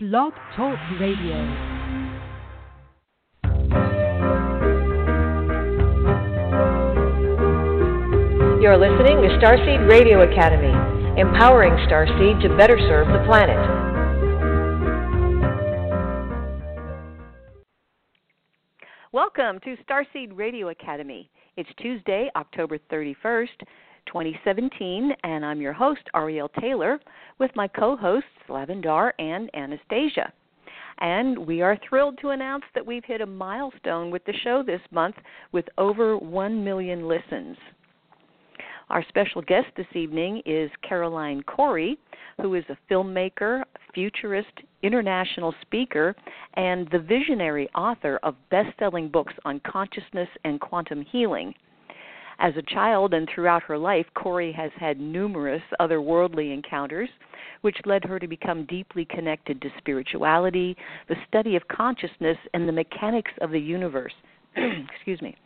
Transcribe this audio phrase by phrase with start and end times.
[0.00, 1.34] Blog Talk Radio.
[8.62, 10.70] You're listening to Starseed Radio Academy,
[11.20, 13.58] empowering Starseed to better serve the planet.
[19.10, 21.28] Welcome to Starseed Radio Academy.
[21.56, 23.48] It's Tuesday, October 31st,
[24.08, 26.98] 2017, and I'm your host, Ariel Taylor,
[27.38, 30.32] with my co hosts, Lavendar and Anastasia.
[31.00, 34.80] And we are thrilled to announce that we've hit a milestone with the show this
[34.90, 35.14] month
[35.52, 37.56] with over 1 million listens.
[38.90, 41.98] Our special guest this evening is Caroline Cory,
[42.40, 44.48] who is a filmmaker, futurist,
[44.82, 46.16] international speaker,
[46.54, 51.54] and the visionary author of best selling books on consciousness and quantum healing.
[52.40, 57.08] As a child and throughout her life, Cory has had numerous otherworldly encounters,
[57.62, 60.76] which led her to become deeply connected to spirituality,
[61.08, 64.14] the study of consciousness, and the mechanics of the universe.
[64.56, 65.36] Excuse me.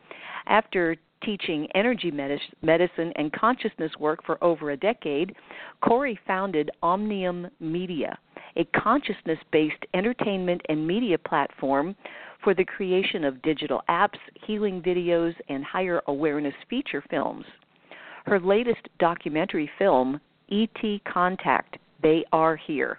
[0.47, 5.35] After teaching energy medicine and consciousness work for over a decade,
[5.81, 8.19] Cory founded Omnium Media,
[8.57, 11.95] a consciousness based entertainment and media platform
[12.43, 17.45] for the creation of digital apps, healing videos, and higher awareness feature films.
[18.27, 21.03] Her latest documentary film, E.T.
[21.11, 22.99] Contact They Are Here,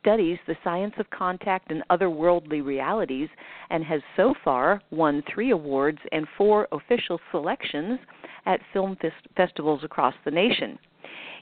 [0.00, 3.28] studies the science of contact and otherworldly realities
[3.70, 7.98] and has so far won three awards and four official selections
[8.46, 10.78] at film fest- festivals across the nation.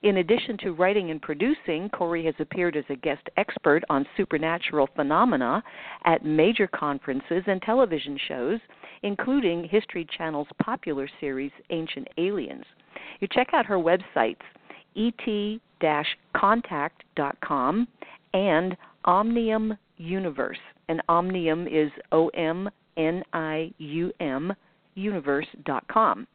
[0.02, 4.88] In addition to writing and producing, Cory has appeared as a guest expert on supernatural
[4.94, 5.62] phenomena
[6.04, 8.60] at major conferences and television shows,
[9.02, 12.64] including History Channel's popular series Ancient Aliens.
[13.20, 14.36] You check out her websites
[14.96, 17.88] et-contact.com
[18.32, 20.58] and Omnium Universe.
[20.88, 24.54] And Omnium is O M N I U M
[24.94, 26.28] universe.com.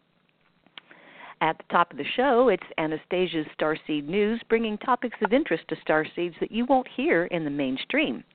[1.42, 5.78] At the top of the show, it's Anastasia's Starseed News, bringing topics of interest to
[5.78, 8.26] starseeds that you won't hear in the mainstream.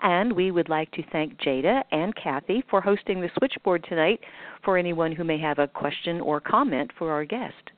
[0.00, 4.18] And we would like to thank Jada and Kathy for hosting the switchboard tonight
[4.64, 7.70] for anyone who may have a question or comment for our guest.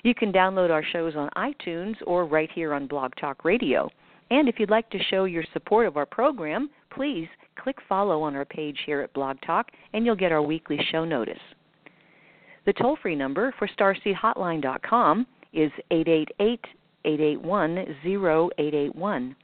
[0.02, 3.90] You can download our shows on iTunes or right here on Blog Talk Radio.
[4.30, 8.36] And if you'd like to show your support of our program, please click follow on
[8.36, 11.38] our page here at Blog Talk, and you'll get our weekly show notice.
[12.66, 16.60] The toll free number for StarseedHotline.com is 888
[17.04, 19.36] 881 0881.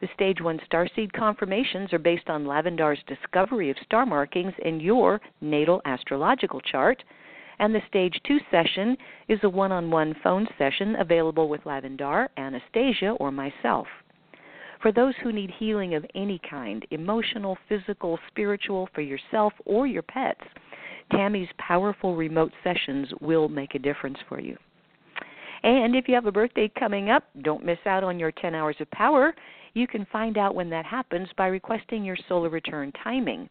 [0.00, 5.20] The Stage 1 Starseed confirmations are based on Lavendar's discovery of star markings in your
[5.40, 7.02] natal astrological chart
[7.58, 8.96] and the Stage 2 session
[9.28, 13.86] is a one on one phone session available with Lavendar, Anastasia, or myself.
[14.82, 20.02] For those who need healing of any kind emotional, physical, spiritual, for yourself or your
[20.02, 20.44] pets
[21.12, 24.56] Tammy's powerful remote sessions will make a difference for you.
[25.62, 28.76] And if you have a birthday coming up, don't miss out on your 10 hours
[28.80, 29.34] of power.
[29.74, 33.48] You can find out when that happens by requesting your solar return timing.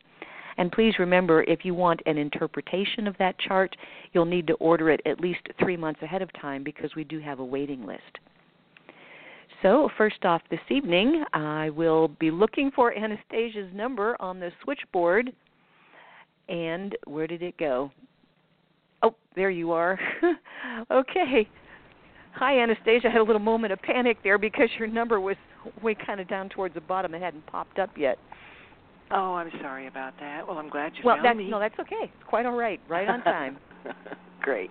[0.57, 3.75] And please remember, if you want an interpretation of that chart,
[4.13, 7.19] you'll need to order it at least three months ahead of time because we do
[7.19, 8.01] have a waiting list.
[9.61, 15.31] So, first off this evening, I will be looking for Anastasia's number on the switchboard.
[16.47, 17.91] And where did it go?
[19.01, 19.99] Oh, there you are.
[20.91, 21.47] okay.
[22.33, 23.07] Hi, Anastasia.
[23.07, 25.35] I had a little moment of panic there because your number was
[25.81, 27.15] way kind of down towards the bottom.
[27.15, 28.19] It hadn't popped up yet.
[29.11, 30.47] Oh, I'm sorry about that.
[30.47, 31.49] Well, I'm glad you well, found that's, me.
[31.49, 32.03] no, that's okay.
[32.03, 32.79] It's quite all right.
[32.89, 33.57] Right on time.
[34.41, 34.69] Great.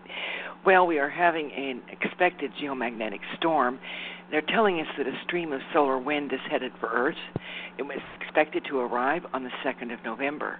[0.64, 3.78] Well, we are having an expected geomagnetic storm.
[4.30, 7.14] They're telling us that a stream of solar wind is headed for Earth.
[7.78, 10.58] It was expected to arrive on the 2nd of November.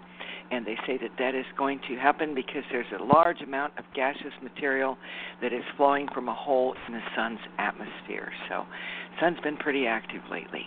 [0.50, 3.84] And they say that that is going to happen because there's a large amount of
[3.94, 4.96] gaseous material
[5.42, 8.30] that is flowing from a hole in the sun's atmosphere.
[8.48, 8.64] So,
[9.10, 10.66] the sun's been pretty active lately.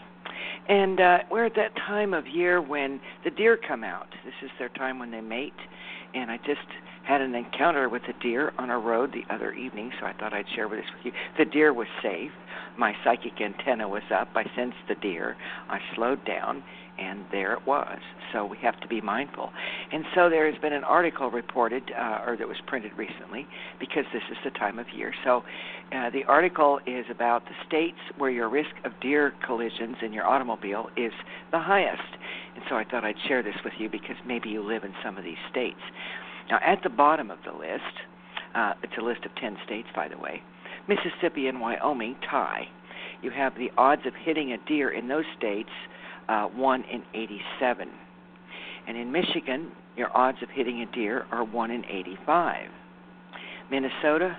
[0.67, 4.07] And uh, we're at that time of year when the deer come out.
[4.25, 5.53] This is their time when they mate.
[6.13, 6.59] And I just
[7.09, 10.31] had an encounter with a deer on a road the other evening, so I thought
[10.31, 11.11] I'd share this with you.
[11.39, 12.29] The deer was safe.
[12.77, 14.29] My psychic antenna was up.
[14.35, 15.35] I sensed the deer.
[15.69, 16.63] I slowed down,
[16.99, 17.97] and there it was.
[18.31, 19.51] So we have to be mindful.
[19.91, 23.47] And so there has been an article reported, uh, or that was printed recently,
[23.79, 25.11] because this is the time of year.
[25.23, 25.43] So
[25.91, 30.27] uh, the article is about the states where your risk of deer collisions in your
[30.27, 31.13] automobile is
[31.51, 32.13] the highest.
[32.53, 35.17] And so I thought I'd share this with you because maybe you live in some
[35.17, 35.81] of these states.
[36.49, 37.83] Now, at the bottom of the list,
[38.55, 40.41] uh, it's a list of 10 states, by the way,
[40.87, 42.67] Mississippi and Wyoming tie.
[43.21, 45.69] You have the odds of hitting a deer in those states
[46.27, 47.89] uh, 1 in 87.
[48.87, 52.69] And in Michigan, your odds of hitting a deer are 1 in 85.
[53.69, 54.37] Minnesota,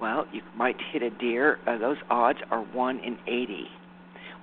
[0.00, 1.58] well, you might hit a deer.
[1.66, 3.66] Uh, those odds are 1 in 80.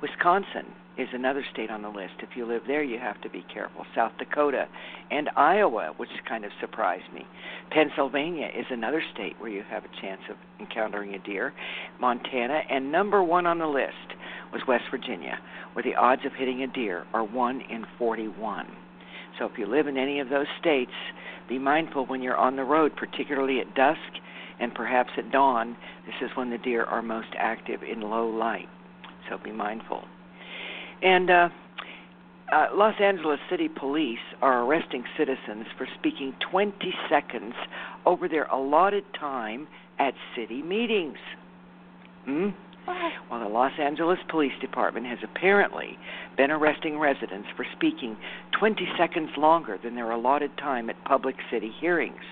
[0.02, 0.66] Wisconsin
[0.98, 2.14] is another state on the list.
[2.20, 3.86] If you live there, you have to be careful.
[3.96, 4.68] South Dakota
[5.12, 7.26] and Iowa, which kind of surprised me.
[7.72, 11.54] Pennsylvania is another state where you have a chance of encountering a deer.
[12.00, 14.18] Montana, and number one on the list
[14.52, 15.40] was West Virginia,
[15.74, 18.68] where the odds of hitting a deer are 1 in 41.
[19.38, 20.92] So if you live in any of those states,
[21.48, 24.00] be mindful when you're on the road, particularly at dusk
[24.60, 25.78] and perhaps at dawn.
[26.06, 28.68] This is when the deer are most active in low light.
[29.30, 30.04] So be mindful.
[31.02, 31.50] And uh,
[32.52, 36.74] uh, Los Angeles City Police are arresting citizens for speaking 20
[37.10, 37.54] seconds
[38.06, 39.68] over their allotted time
[40.00, 41.18] at city meetings.
[42.26, 42.50] Hmm?
[43.30, 45.98] Well, the Los Angeles Police Department has apparently
[46.38, 48.16] been arresting residents for speaking
[48.58, 52.24] 20 seconds longer than their allotted time at public city hearings.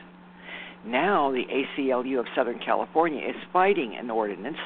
[0.85, 4.57] Now, the ACLU of Southern California is fighting an ordinance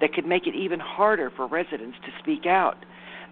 [0.00, 2.84] that could make it even harder for residents to speak out,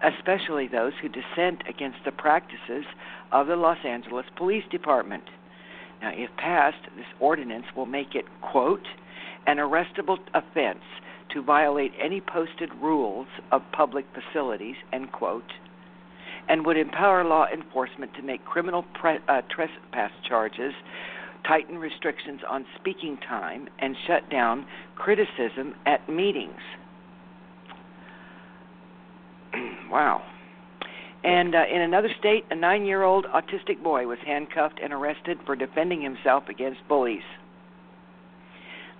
[0.03, 2.85] especially those who dissent against the practices
[3.31, 5.23] of the Los Angeles Police Department.
[6.01, 8.87] Now, if passed, this ordinance will make it, quote,
[9.47, 10.83] an arrestable offense
[11.33, 15.51] to violate any posted rules of public facilities, end quote,
[16.47, 20.73] and would empower law enforcement to make criminal pre- uh, trespass charges,
[21.45, 24.65] tighten restrictions on speaking time, and shut down
[24.95, 26.61] criticism at meetings.
[29.91, 30.23] wow.
[31.23, 35.39] And uh, in another state, a nine year old autistic boy was handcuffed and arrested
[35.45, 37.23] for defending himself against bullies.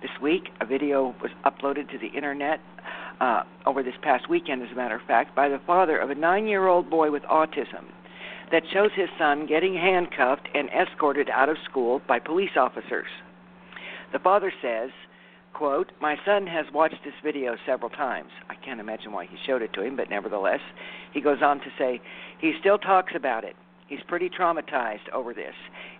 [0.02, 2.60] This week, a video was uploaded to the internet
[3.20, 6.14] uh, over this past weekend, as a matter of fact, by the father of a
[6.14, 7.84] nine year old boy with autism
[8.52, 13.08] that shows his son getting handcuffed and escorted out of school by police officers.
[14.12, 14.90] The father says,
[15.52, 18.30] quote, My son has watched this video several times.
[18.48, 20.60] I can't imagine why he showed it to him, but nevertheless,
[21.12, 22.00] he goes on to say,
[22.40, 23.56] he still talks about it.
[23.88, 25.54] He's pretty traumatized over this.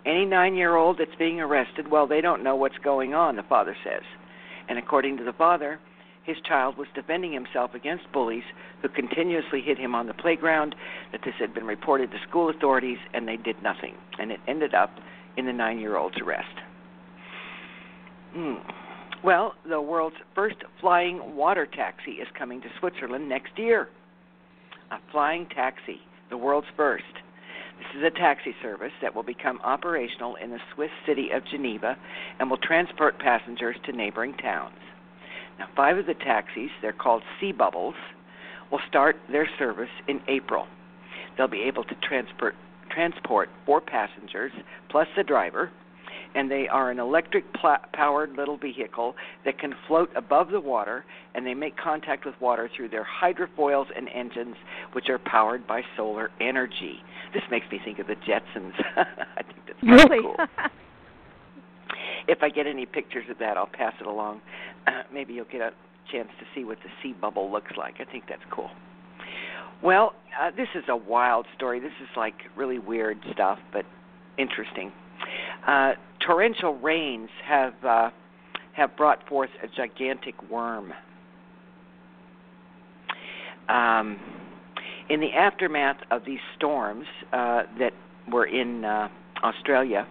[0.05, 3.43] Any nine year old that's being arrested, well, they don't know what's going on, the
[3.43, 4.03] father says.
[4.69, 5.81] And according to the father,
[6.23, 8.45] his child was defending himself against bullies
[8.83, 10.75] who continuously hit him on the playground,
[11.11, 13.95] that this had been reported to school authorities, and they did nothing.
[14.19, 14.91] And it ended up
[15.39, 16.55] in the nine year old's arrest.
[18.35, 18.57] Hmm.
[19.25, 23.89] Well, the world's first flying water taxi is coming to Switzerland next year.
[24.93, 26.01] A flying taxi,
[26.31, 27.05] the world's first.
[27.79, 31.97] This is a taxi service that will become operational in the Swiss city of Geneva
[32.39, 34.79] and will transport passengers to neighboring towns.
[35.59, 37.97] Now, five of the taxis, they're called Sea Bubbles,
[38.71, 40.67] will start their service in April.
[41.37, 42.55] They'll be able to transport
[42.91, 44.51] transport four passengers
[44.89, 45.71] plus the driver
[46.35, 47.45] and they are an electric
[47.93, 49.15] powered little vehicle
[49.45, 51.05] that can float above the water
[51.35, 54.57] and they make contact with water through their hydrofoils and engines
[54.93, 57.01] which are powered by solar energy.
[57.33, 58.73] This makes me think of the Jetsons.
[58.97, 60.37] I think that's really cool.
[62.29, 64.41] if I get any pictures of that, I'll pass it along.
[64.87, 65.73] Uh, maybe you'll get a
[66.13, 67.95] chance to see what the sea bubble looks like.
[68.01, 68.71] I think that's cool.
[69.83, 71.79] Well, uh, this is a wild story.
[71.79, 73.85] This is like really weird stuff, but
[74.37, 74.93] interesting.
[75.67, 75.93] Uh,
[76.27, 78.11] torrential rains have uh,
[78.73, 80.93] have brought forth a gigantic worm.
[83.69, 84.19] Um,
[85.11, 87.93] in the aftermath of these storms uh, that
[88.31, 89.09] were in uh,
[89.43, 90.07] Australia,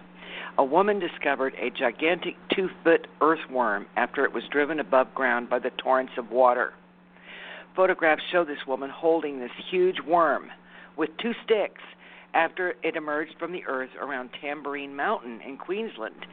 [0.58, 5.60] a woman discovered a gigantic two foot earthworm after it was driven above ground by
[5.60, 6.74] the torrents of water.
[7.76, 10.48] Photographs show this woman holding this huge worm
[10.98, 11.82] with two sticks
[12.34, 16.26] after it emerged from the earth around Tamborine Mountain in Queensland.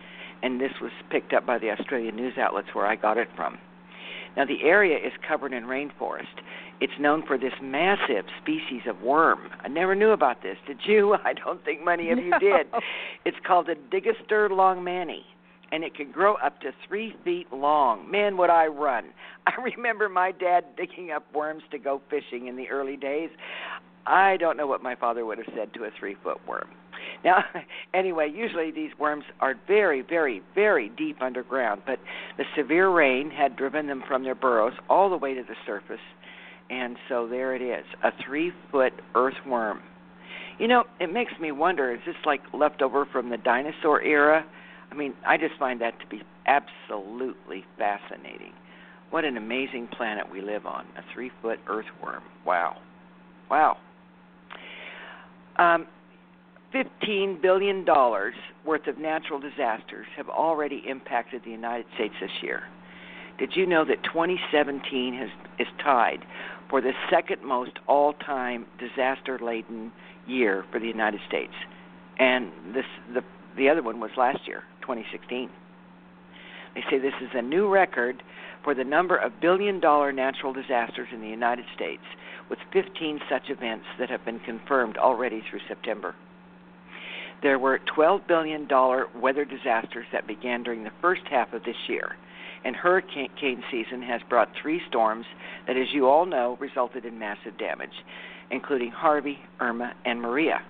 [0.43, 3.59] And this was picked up by the Australian news outlets where I got it from.
[4.37, 6.43] Now, the area is covered in rainforest.
[6.81, 9.51] It's known for this massive species of worm.
[9.63, 10.57] I never knew about this.
[10.67, 11.15] Did you?
[11.25, 12.39] I don't think many of you no.
[12.39, 12.67] did.
[13.25, 15.23] It's called the Digaster longmanni.
[15.73, 18.11] and it can grow up to three feet long.
[18.11, 19.07] Man, would I run!
[19.47, 23.31] I remember my dad digging up worms to go fishing in the early days.
[24.07, 26.69] I don't know what my father would have said to a three foot worm.
[27.25, 27.45] Now,
[27.95, 31.99] anyway, usually these worms are very, very, very deep underground, but
[32.37, 36.05] the severe rain had driven them from their burrows all the way to the surface,
[36.71, 39.81] and so there it is a three foot earthworm.
[40.59, 44.45] You know, it makes me wonder is this like leftover from the dinosaur era?
[44.91, 48.53] I mean, I just find that to be absolutely fascinating.
[49.11, 52.23] What an amazing planet we live on a three foot earthworm.
[52.47, 52.77] Wow.
[53.51, 53.79] Wow.
[55.59, 55.87] Um,
[56.75, 57.85] $15 billion
[58.65, 62.65] worth of natural disasters have already impacted the United States this year.
[63.39, 66.25] Did you know that 2017 has, is tied
[66.71, 69.93] for the second most all time disaster laden
[70.27, 71.53] year for the United States?
[72.19, 73.23] And this, the,
[73.57, 75.51] the other one was last year, 2016.
[76.75, 78.23] They say this is a new record
[78.65, 82.03] for the number of billion dollar natural disasters in the United States,
[82.49, 86.15] with 15 such events that have been confirmed already through September.
[87.43, 88.69] There were $12 billion
[89.21, 92.17] weather disasters that began during the first half of this year,
[92.65, 95.27] and hurricane season has brought three storms
[95.67, 98.05] that, as you all know, resulted in massive damage,
[98.51, 100.63] including Harvey, Irma, and Maria.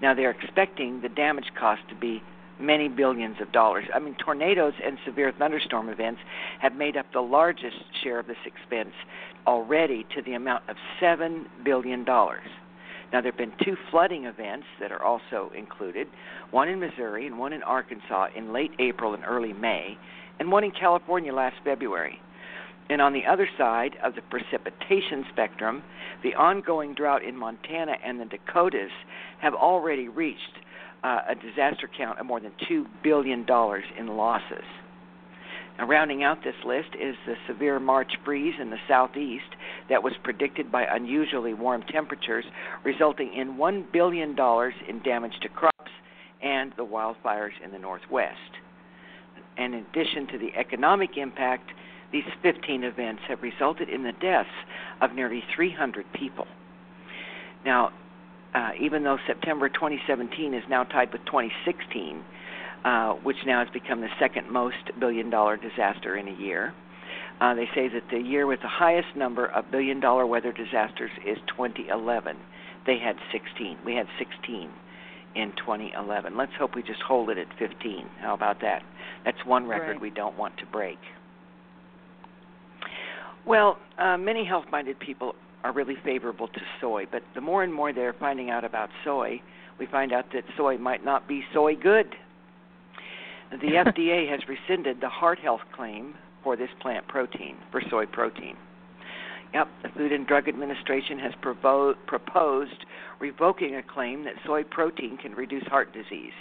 [0.00, 2.22] Now they're expecting the damage cost to be
[2.60, 3.84] many billions of dollars.
[3.94, 6.20] I mean, tornadoes and severe thunderstorm events
[6.60, 8.94] have made up the largest share of this expense
[9.46, 12.04] already to the amount of $7 billion.
[12.04, 16.06] Now, there have been two flooding events that are also included
[16.50, 19.98] one in Missouri and one in Arkansas in late April and early May,
[20.38, 22.20] and one in California last February.
[22.88, 25.82] And on the other side of the precipitation spectrum,
[26.22, 28.90] the ongoing drought in Montana and the Dakotas
[29.40, 30.58] have already reached
[31.02, 33.46] uh, a disaster count of more than $2 billion
[33.98, 34.64] in losses.
[35.78, 39.56] Now, rounding out this list is the severe March freeze in the southeast
[39.88, 42.44] that was predicted by unusually warm temperatures,
[42.84, 44.36] resulting in $1 billion
[44.88, 45.90] in damage to crops
[46.42, 48.36] and the wildfires in the northwest.
[49.56, 51.70] And in addition to the economic impact,
[52.12, 54.48] these 15 events have resulted in the deaths
[55.00, 56.46] of nearly 300 people.
[57.64, 57.92] Now,
[58.54, 62.24] uh, even though September 2017 is now tied with 2016,
[62.84, 66.72] uh, which now has become the second most billion dollar disaster in a year.
[67.40, 71.10] Uh, they say that the year with the highest number of billion dollar weather disasters
[71.26, 72.36] is 2011.
[72.86, 73.78] They had 16.
[73.84, 74.70] We had 16
[75.36, 76.36] in 2011.
[76.36, 78.06] Let's hope we just hold it at 15.
[78.20, 78.82] How about that?
[79.24, 80.00] That's one record right.
[80.00, 80.98] we don't want to break.
[83.46, 87.72] Well, uh, many health minded people are really favorable to soy, but the more and
[87.72, 89.40] more they're finding out about soy,
[89.78, 92.14] we find out that soy might not be soy good.
[93.50, 98.56] The FDA has rescinded the heart health claim for this plant protein, for soy protein.
[99.52, 102.86] Yep, the Food and Drug Administration has provo- proposed
[103.18, 106.32] revoking a claim that soy protein can reduce heart disease,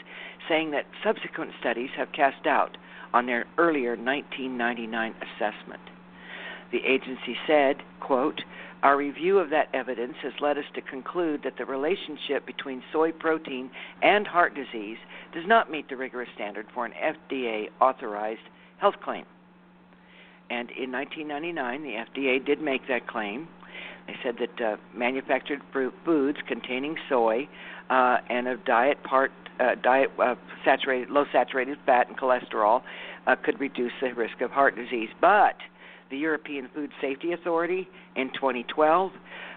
[0.47, 2.77] saying that subsequent studies have cast doubt
[3.13, 5.81] on their earlier 1999 assessment.
[6.71, 8.43] The agency said, quote,
[8.81, 13.11] our review of that evidence has led us to conclude that the relationship between soy
[13.11, 13.69] protein
[14.01, 14.97] and heart disease
[15.33, 18.39] does not meet the rigorous standard for an FDA authorized
[18.77, 19.25] health claim.
[20.49, 23.47] And in 1999, the FDA did make that claim.
[24.07, 27.47] They said that uh, manufactured foods containing soy
[27.89, 32.81] uh, and a diet part uh, diet uh, saturated low saturated fat and cholesterol
[33.27, 35.55] uh, could reduce the risk of heart disease, but
[36.09, 39.11] the European Food Safety Authority in 2012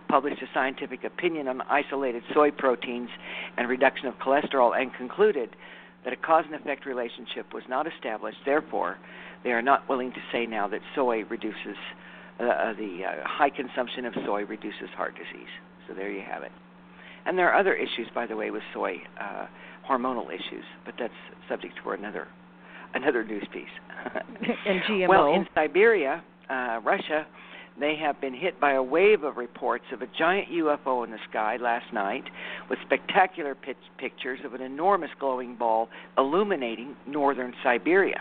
[0.09, 3.09] published a scientific opinion on isolated soy proteins
[3.57, 5.57] and reduction of cholesterol and concluded
[6.05, 8.39] that a cause and effect relationship was not established.
[8.45, 8.99] Therefore,
[9.45, 11.77] they are not willing to say now that soy reduces
[12.41, 15.49] uh, uh the uh, high consumption of soy reduces heart disease.
[15.87, 16.53] So there you have it.
[17.25, 19.47] And there are other issues, by the way, with soy, uh,
[19.89, 21.13] hormonal issues, but that's
[21.49, 22.27] subject for another
[22.95, 23.65] another news piece.
[24.67, 25.09] and GMO.
[25.09, 27.27] Well, in Siberia, uh, Russia,
[27.81, 31.19] they have been hit by a wave of reports of a giant UFO in the
[31.31, 32.25] sky last night
[32.69, 38.21] with spectacular pitch- pictures of an enormous glowing ball illuminating northern Siberia.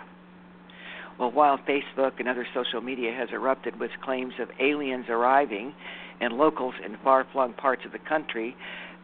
[1.19, 5.73] Well, while Facebook and other social media has erupted with claims of aliens arriving,
[6.21, 8.55] and locals in far flung parts of the country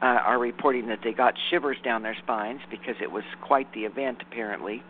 [0.01, 3.81] uh, are reporting that they got shivers down their spines because it was quite the
[3.81, 4.83] event, apparently.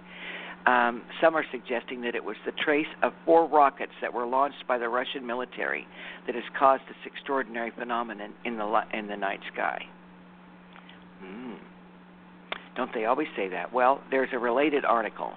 [0.67, 4.67] Um, some are suggesting that it was the trace of four rockets that were launched
[4.67, 5.87] by the Russian military
[6.25, 9.81] that has caused this extraordinary phenomenon in the in the night sky.
[11.23, 11.55] Mm.
[12.75, 13.73] Don't they always say that?
[13.73, 15.31] Well, there's a related article.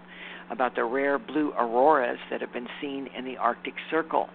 [0.51, 4.29] about the rare blue auroras that have been seen in the Arctic Circle.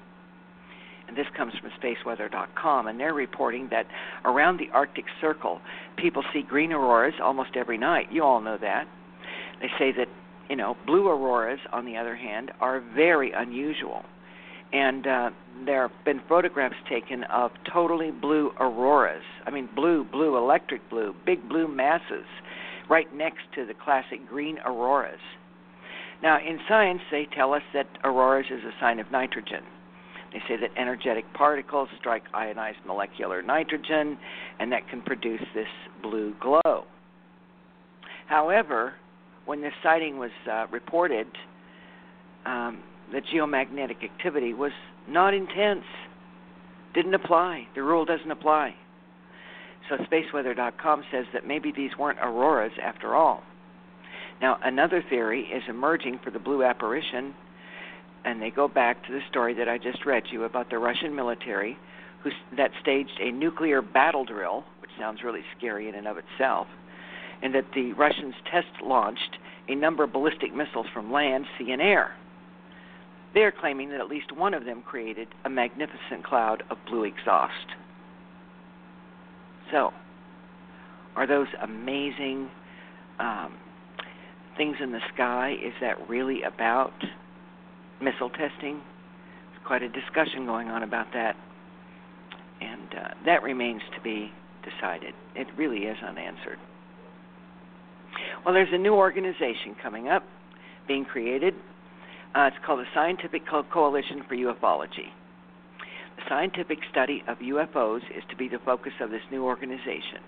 [1.07, 3.85] And this comes from spaceweather.com, and they're reporting that
[4.23, 5.59] around the Arctic Circle,
[5.97, 8.07] people see green auroras almost every night.
[8.11, 8.87] You all know that.
[9.61, 10.07] They say that,
[10.49, 14.03] you know, blue auroras, on the other hand, are very unusual.
[14.73, 15.29] And uh,
[15.65, 19.23] there have been photographs taken of totally blue auroras.
[19.45, 22.25] I mean, blue, blue, electric blue, big blue masses
[22.89, 25.19] right next to the classic green auroras.
[26.21, 29.63] Now, in science, they tell us that auroras is a sign of nitrogen.
[30.33, 34.17] They say that energetic particles strike ionized molecular nitrogen,
[34.59, 35.67] and that can produce this
[36.01, 36.85] blue glow.
[38.27, 38.95] However,
[39.45, 41.27] when this sighting was uh, reported,
[42.45, 44.71] um, the geomagnetic activity was
[45.07, 45.85] not intense.
[46.93, 47.67] Didn't apply.
[47.75, 48.75] The rule doesn't apply.
[49.89, 53.43] So spaceweather.com says that maybe these weren't auroras after all.
[54.41, 57.35] Now, another theory is emerging for the blue apparition,
[58.25, 61.15] and they go back to the story that I just read you about the Russian
[61.15, 61.77] military
[62.23, 66.67] who that staged a nuclear battle drill, which sounds really scary in and of itself,
[67.45, 69.37] and that the Russians test launched
[69.69, 72.15] a number of ballistic missiles from land, sea, and air.
[73.35, 77.03] They are claiming that at least one of them created a magnificent cloud of blue
[77.03, 77.67] exhaust.
[79.71, 79.93] So,
[81.15, 82.49] are those amazing
[83.19, 83.59] um,
[84.57, 85.55] things in the sky?
[85.63, 86.95] Is that really about
[88.01, 88.81] missile testing?
[89.51, 91.35] There's quite a discussion going on about that,
[92.59, 94.31] and uh, that remains to be
[94.63, 95.13] decided.
[95.35, 96.57] It really is unanswered.
[98.45, 100.23] Well, there's a new organization coming up,
[100.87, 101.55] being created
[102.35, 105.07] uh, it's called the Scientific Co- Coalition for Ufology.
[106.17, 110.19] The scientific study of UFOs is to be the focus of this new organization,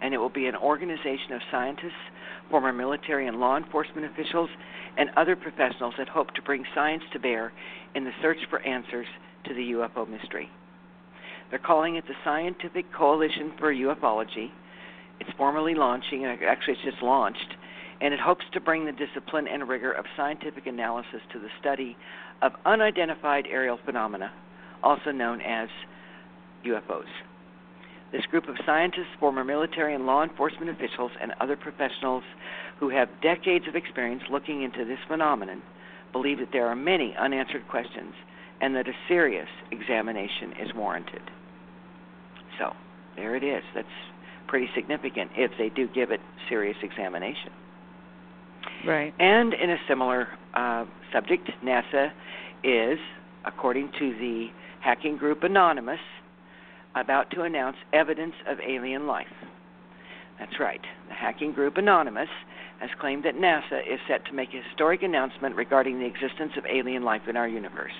[0.00, 2.08] and it will be an organization of scientists,
[2.50, 4.48] former military and law enforcement officials,
[4.96, 7.52] and other professionals that hope to bring science to bear
[7.94, 9.06] in the search for answers
[9.44, 10.48] to the UFO mystery.
[11.50, 14.50] They're calling it the Scientific Coalition for Ufology.
[15.20, 17.54] It's formally launching, actually, it's just launched
[18.02, 21.96] and it hopes to bring the discipline and rigor of scientific analysis to the study
[22.42, 24.32] of unidentified aerial phenomena,
[24.82, 25.68] also known as
[26.66, 27.06] UFOs.
[28.10, 32.24] This group of scientists, former military and law enforcement officials, and other professionals
[32.80, 35.62] who have decades of experience looking into this phenomenon
[36.12, 38.14] believe that there are many unanswered questions
[38.60, 41.22] and that a serious examination is warranted.
[42.58, 42.74] So,
[43.14, 43.62] there it is.
[43.74, 43.86] That's
[44.52, 47.50] pretty significant if they do give it serious examination.
[48.86, 49.14] Right.
[49.18, 52.10] And in a similar uh, subject, NASA
[52.62, 52.98] is,
[53.46, 54.48] according to the
[54.80, 56.00] hacking group Anonymous,
[56.94, 59.24] about to announce evidence of alien life.
[60.38, 60.82] That's right.
[61.08, 62.28] The hacking group Anonymous
[62.78, 66.66] has claimed that NASA is set to make a historic announcement regarding the existence of
[66.66, 67.92] alien life in our universe.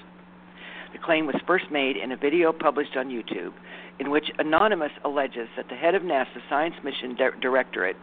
[0.93, 3.53] The claim was first made in a video published on YouTube
[3.99, 7.97] in which Anonymous alleges that the head of NASA's Science Mission Di- Directorate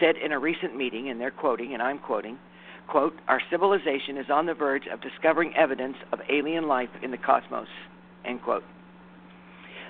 [0.00, 2.38] said in a recent meeting, and they're quoting, and I'm quoting,
[2.86, 7.18] quote, Our civilization is on the verge of discovering evidence of alien life in the
[7.18, 7.68] cosmos,
[8.24, 8.64] end quote.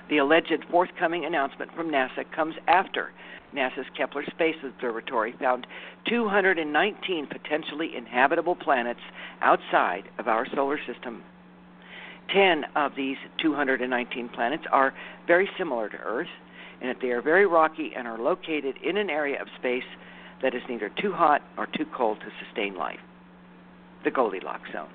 [0.09, 3.11] The alleged forthcoming announcement from NASA comes after
[3.53, 5.67] NASA's Kepler Space Observatory found
[6.07, 8.99] 219 potentially inhabitable planets
[9.41, 11.23] outside of our solar system
[12.33, 14.93] 10 of these 219 planets are
[15.27, 16.27] very similar to Earth,
[16.81, 19.83] and that they are very rocky and are located in an area of space
[20.41, 22.99] that is neither too hot or too cold to sustain life.
[24.03, 24.89] The Goldilocks zone.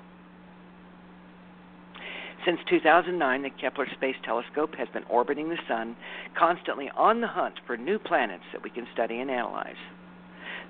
[2.45, 5.95] Since 2009, the Kepler Space Telescope has been orbiting the Sun,
[6.37, 9.77] constantly on the hunt for new planets that we can study and analyze.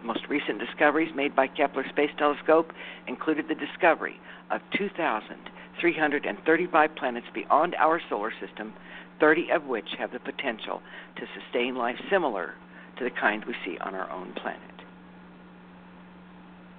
[0.02, 2.72] The most recent discoveries made by Kepler Space Telescope
[3.08, 4.20] included the discovery
[4.52, 5.36] of 2,000
[5.80, 8.74] 335 planets beyond our solar system,
[9.20, 10.82] 30 of which have the potential
[11.18, 12.54] to sustain life similar
[12.98, 14.62] to the kind we see on our own planet.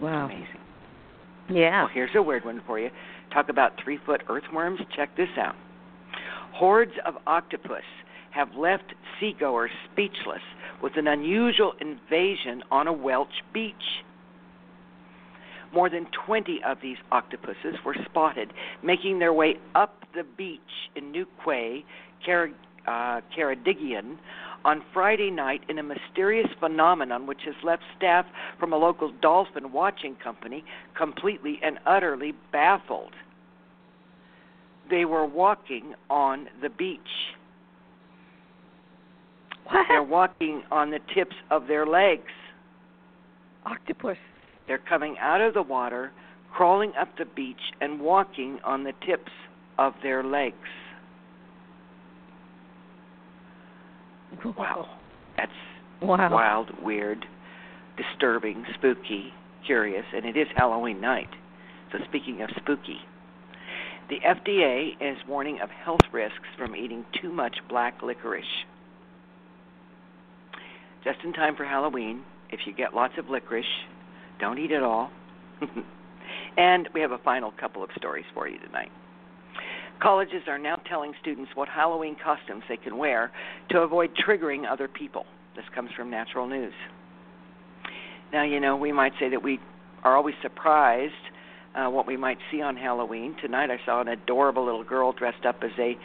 [0.00, 0.26] Wow.
[0.26, 0.60] Amazing.
[1.48, 1.84] Yeah.
[1.84, 2.90] Well, here's a weird one for you.
[3.32, 4.80] Talk about three foot earthworms.
[4.94, 5.54] Check this out.
[6.52, 7.84] Hordes of octopus
[8.30, 10.42] have left seagoers speechless
[10.82, 13.74] with an unusual invasion on a Welsh beach.
[15.72, 18.52] More than 20 of these octopuses were spotted
[18.82, 20.60] making their way up the beach
[20.94, 21.84] in New Quay,
[22.24, 22.50] Car-
[22.86, 24.16] uh, Ceredigion,
[24.64, 28.26] on Friday night in a mysterious phenomenon which has left staff
[28.58, 30.64] from a local dolphin watching company
[30.96, 33.12] completely and utterly baffled.
[34.90, 37.00] They were walking on the beach.
[39.68, 39.86] What?
[39.88, 42.32] They're walking on the tips of their legs.
[43.64, 44.18] Octopus.
[44.66, 46.12] They're coming out of the water,
[46.52, 49.32] crawling up the beach and walking on the tips
[49.78, 50.56] of their legs.
[54.56, 54.88] Wow.
[55.36, 55.52] That's
[56.00, 56.30] Wow.
[56.30, 57.26] wild, weird,
[57.96, 59.32] disturbing, spooky,
[59.64, 61.30] curious, and it is Halloween night.
[61.92, 63.00] So, speaking of spooky,
[64.08, 68.64] the FDA is warning of health risks from eating too much black licorice.
[71.02, 73.64] Just in time for Halloween, if you get lots of licorice,
[74.40, 75.10] don't eat it all.
[76.56, 78.90] and we have a final couple of stories for you tonight.
[80.00, 83.32] Colleges are now telling students what Halloween costumes they can wear
[83.70, 85.24] to avoid triggering other people.
[85.54, 86.74] This comes from Natural News.
[88.32, 89.58] Now, you know, we might say that we
[90.04, 91.14] are always surprised
[91.74, 93.36] uh, what we might see on Halloween.
[93.40, 95.96] Tonight I saw an adorable little girl dressed up as a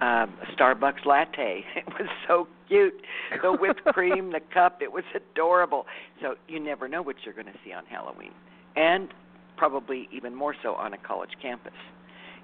[0.00, 1.64] uh, Starbucks latte.
[1.76, 2.94] It was so cute.
[3.42, 5.86] The whipped cream, the cup, it was adorable.
[6.20, 8.32] So you never know what you're going to see on Halloween.
[8.76, 9.08] And
[9.56, 11.72] probably even more so on a college campus.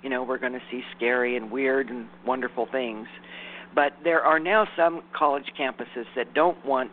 [0.03, 3.07] You know, we're going to see scary and weird and wonderful things.
[3.75, 6.91] But there are now some college campuses that don't want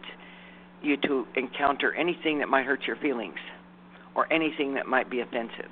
[0.82, 3.38] you to encounter anything that might hurt your feelings
[4.16, 5.70] or anything that might be offensive.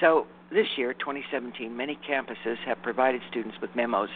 [0.00, 4.10] So, this year, 2017, many campuses have provided students with memos,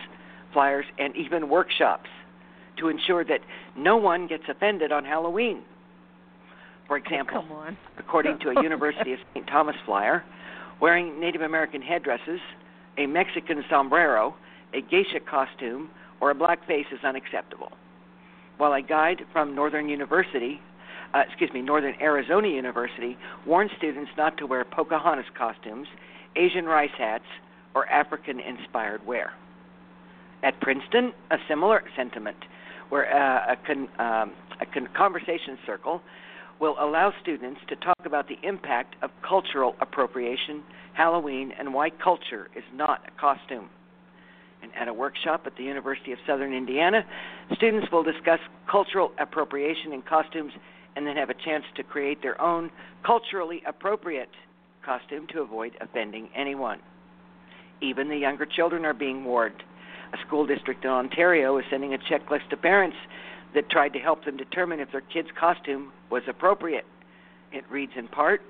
[0.57, 2.09] flyers, and even workshops
[2.79, 3.41] to ensure that
[3.77, 5.63] no one gets offended on Halloween.
[6.87, 7.77] For example, on.
[7.99, 9.47] according to a University of St.
[9.47, 10.25] Thomas flyer,
[10.81, 12.41] wearing Native American headdresses,
[12.97, 14.35] a Mexican sombrero,
[14.73, 15.91] a geisha costume,
[16.23, 17.73] or a black face is unacceptable.
[18.57, 20.59] While a guide from Northern University,
[21.13, 25.87] uh, excuse me, Northern Arizona University warned students not to wear Pocahontas costumes,
[26.35, 27.25] Asian rice hats,
[27.75, 29.35] or African inspired wear.
[30.43, 32.37] At Princeton, a similar sentiment,
[32.89, 36.03] where uh, a, con, um, a con- conversation circle
[36.61, 40.63] will allow students to talk about the impact of cultural appropriation,
[40.95, 43.69] Halloween, and why culture is not a costume.
[44.63, 47.05] And at a workshop at the University of Southern Indiana,
[47.55, 50.53] students will discuss cultural appropriation in costumes
[50.97, 52.71] and then have a chance to create their own
[53.05, 54.31] culturally appropriate
[54.85, 56.79] costume to avoid offending anyone.
[57.83, 59.63] Even the younger children are being warned.
[60.13, 62.97] A school district in Ontario is sending a checklist to parents
[63.55, 66.85] that tried to help them determine if their kid's costume was appropriate.
[67.53, 68.43] It reads in part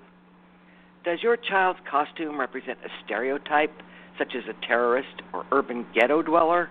[1.04, 3.72] Does your child's costume represent a stereotype,
[4.18, 6.70] such as a terrorist or urban ghetto dweller?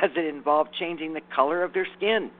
[0.00, 2.30] Does it involve changing the color of their skin?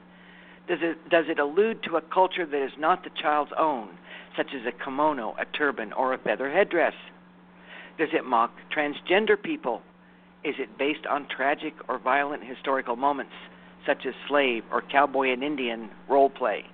[0.68, 3.88] Does it, does it allude to a culture that is not the child's own,
[4.36, 6.94] such as a kimono, a turban, or a feather headdress?
[7.98, 9.82] Does it mock transgender people?
[10.44, 13.32] Is it based on tragic or violent historical moments,
[13.86, 16.64] such as slave or cowboy and Indian role play?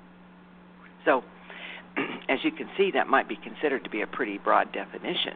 [1.04, 1.22] So,
[2.28, 5.34] as you can see, that might be considered to be a pretty broad definition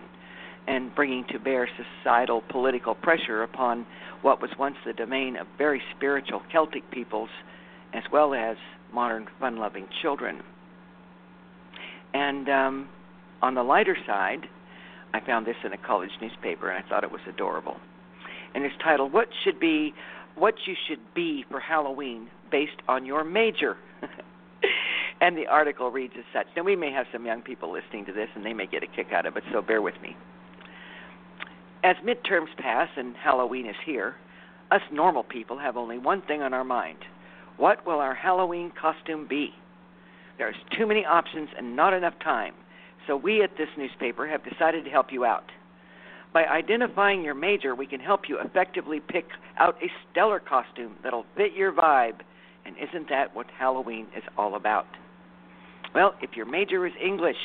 [0.67, 1.69] and bringing to bear
[2.03, 3.85] societal political pressure upon
[4.23, 7.31] what was once the domain of very spiritual Celtic peoples
[7.93, 8.57] as well as
[8.93, 10.41] modern fun loving children.
[12.15, 12.89] And um,
[13.41, 14.49] on the lighter side,
[15.13, 17.77] I found this in a college newspaper and I thought it was adorable.
[18.55, 19.95] And it's titled What Should Be
[20.35, 23.77] What You Should Be for Halloween Based on Your Major.
[25.21, 26.47] and the article reads as such.
[26.57, 28.87] Now we may have some young people listening to this and they may get a
[28.87, 30.17] kick out of it, so bear with me.
[31.85, 34.17] As midterms pass and Halloween is here,
[34.71, 36.99] us normal people have only one thing on our mind.
[37.57, 39.51] What will our Halloween costume be?
[40.39, 42.55] There's too many options and not enough time,
[43.07, 45.45] so we at this newspaper have decided to help you out.
[46.33, 49.27] By identifying your major, we can help you effectively pick
[49.59, 52.21] out a stellar costume that'll fit your vibe.
[52.65, 54.87] And isn't that what Halloween is all about?
[55.95, 57.37] Well, if your major is English,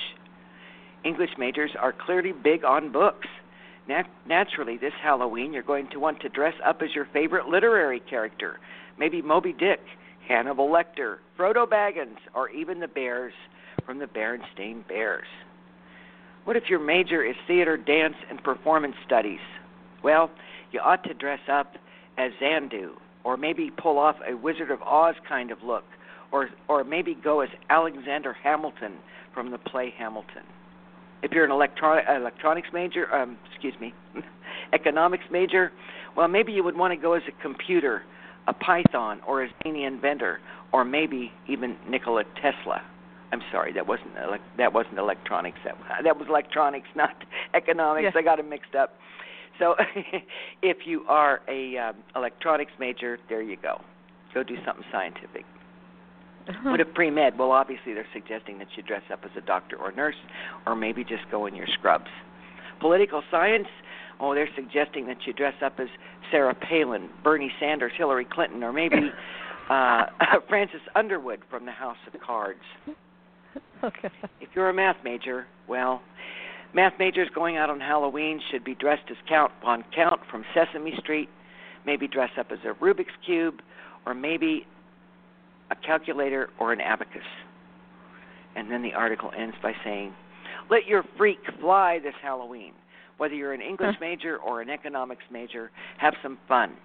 [1.04, 3.28] English majors are clearly big on books.
[3.88, 8.00] Nat- naturally, this Halloween, you're going to want to dress up as your favorite literary
[8.00, 8.60] character.
[8.98, 9.82] Maybe Moby Dick,
[10.28, 13.34] Hannibal Lecter, Frodo Baggins, or even the bears
[13.86, 15.28] from the Berenstain Bears.
[16.48, 19.42] What if your major is theater, dance, and performance studies?
[20.02, 20.32] Well,
[20.72, 21.74] you ought to dress up
[22.18, 22.92] as Xandu,
[23.26, 25.84] or maybe pull off a Wizard of Oz kind of look,
[26.32, 28.94] or or maybe go as Alexander Hamilton
[29.34, 30.44] from the play Hamilton.
[31.22, 33.94] If you're an electronic electronics major, um, excuse me,
[34.74, 35.74] economics major,
[36.16, 38.04] well, maybe you would want to go as a computer,
[38.48, 40.40] a Python, or a zany inventor,
[40.72, 42.84] or maybe even Nikola Tesla.
[43.32, 45.60] I'm sorry, that wasn't ele- that wasn't electronics.
[45.64, 48.12] That that was electronics, not economics.
[48.14, 48.20] Yeah.
[48.20, 48.94] I got it mixed up.
[49.60, 49.76] So,
[50.62, 53.82] if you are a um, electronics major, there you go.
[54.34, 55.46] Go do something scientific.
[56.64, 57.38] What if pre med?
[57.38, 60.16] Well, obviously they're suggesting that you dress up as a doctor or nurse,
[60.66, 62.08] or maybe just go in your scrubs.
[62.80, 63.68] Political science?
[64.20, 65.88] Oh, they're suggesting that you dress up as
[66.32, 69.12] Sarah Palin, Bernie Sanders, Hillary Clinton, or maybe
[69.70, 70.06] uh,
[70.48, 72.62] Francis Underwood from the House of Cards.
[73.84, 74.10] Okay.
[74.42, 76.02] If you're a math major, well,
[76.74, 80.94] math majors going out on Halloween should be dressed as Count Von Count from Sesame
[81.00, 81.30] Street,
[81.86, 83.62] maybe dress up as a Rubik's Cube,
[84.06, 84.66] or maybe
[85.70, 87.22] a calculator or an abacus.
[88.56, 90.14] And then the article ends by saying,
[90.72, 92.74] Let your freak fly this Halloween.
[93.18, 96.76] Whether you're an English major or an economics major, have some fun.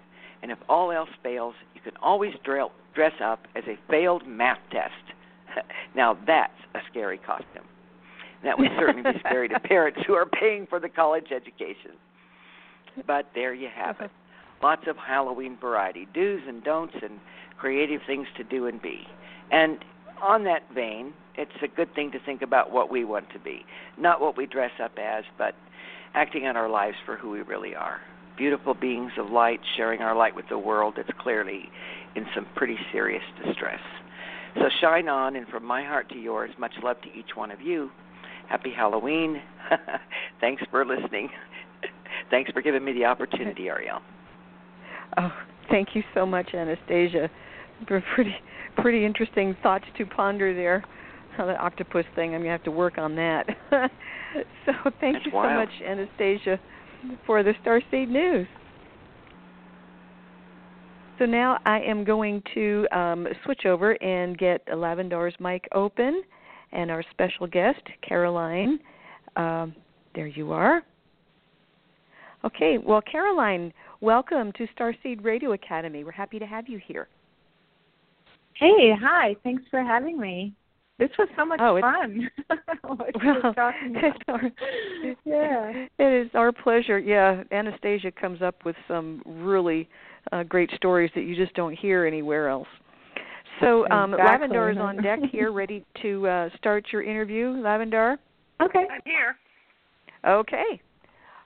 [0.41, 5.12] And if all else fails, you can always dress up as a failed math test.
[5.95, 7.65] now that's a scary costume.
[8.43, 11.91] That would certainly be scary to parents who are paying for the college education.
[13.07, 14.03] But there you have it.
[14.03, 14.65] Mm-hmm.
[14.65, 17.19] Lots of Halloween variety, do's and don'ts, and
[17.57, 19.01] creative things to do and be.
[19.51, 19.79] And
[20.21, 23.65] on that vein, it's a good thing to think about what we want to be,
[23.97, 25.55] not what we dress up as, but
[26.13, 27.99] acting out our lives for who we really are.
[28.37, 31.69] Beautiful beings of light, sharing our light with the world that's clearly
[32.15, 33.79] in some pretty serious distress.
[34.55, 37.61] So shine on, and from my heart to yours, much love to each one of
[37.61, 37.89] you.
[38.49, 39.41] Happy Halloween.
[40.41, 41.29] Thanks for listening.
[42.29, 43.99] Thanks for giving me the opportunity, Ariel.
[45.17, 45.31] Oh,
[45.69, 47.29] thank you so much, Anastasia.
[47.85, 48.35] Pretty,
[48.77, 50.83] pretty interesting thoughts to ponder there.
[51.37, 53.47] the octopus thing, I'm gonna have to work on that.
[54.65, 55.69] so thank That's you wild.
[55.69, 56.59] so much, Anastasia,
[57.25, 58.47] for the Starseed News.
[61.19, 66.23] So now I am going to um, switch over and get Lavendar's mic open,
[66.71, 68.79] and our special guest, Caroline.
[69.35, 69.75] Um,
[70.15, 70.81] there you are.
[72.43, 73.71] Okay, well, Caroline,
[74.01, 76.03] welcome to Starseed Radio Academy.
[76.03, 77.07] We're happy to have you here.
[78.55, 79.35] Hey, hi.
[79.43, 80.53] Thanks for having me.
[80.99, 82.29] This was so much Oh, fun.
[82.83, 82.97] Well,
[83.57, 83.73] our,
[85.25, 85.85] yeah.
[85.97, 86.99] it is our pleasure.
[86.99, 89.87] Yeah, Anastasia comes up with some really
[90.31, 92.67] uh, great stories that you just don't hear anywhere else.
[93.59, 94.49] So, um, Exactly.
[94.49, 97.47] Lavendar is on deck here, ready to uh, start your interview.
[97.53, 98.17] Lavendar.
[98.61, 98.85] Okay.
[98.89, 99.35] I'm here.
[100.25, 100.81] Okay.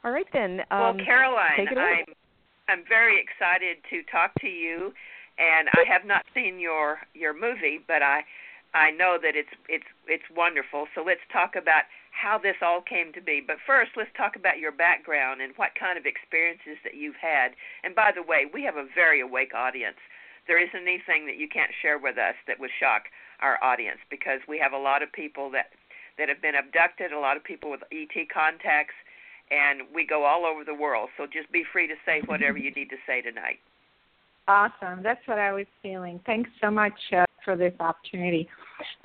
[0.03, 0.61] All right then.
[0.71, 2.05] well, Um, Caroline, take it away.
[2.07, 2.13] I'm
[2.69, 4.93] I'm very excited to talk to you,
[5.39, 8.23] and I have not seen your your movie, but I
[8.73, 10.87] I know that it's it's it's wonderful.
[10.93, 13.41] So let's talk about how this all came to be.
[13.45, 17.53] But first, let's talk about your background and what kind of experiences that you've had.
[17.83, 20.01] And by the way, we have a very awake audience.
[20.47, 24.39] There isn't anything that you can't share with us that would shock our audience because
[24.47, 25.71] we have a lot of people that
[26.17, 28.97] that have been abducted, a lot of people with ET contacts,
[29.51, 31.09] and we go all over the world.
[31.15, 33.59] So just be free to say whatever you need to say tonight.
[34.47, 35.03] Awesome.
[35.03, 36.19] That's what I was feeling.
[36.25, 38.47] Thanks so much uh, for this opportunity.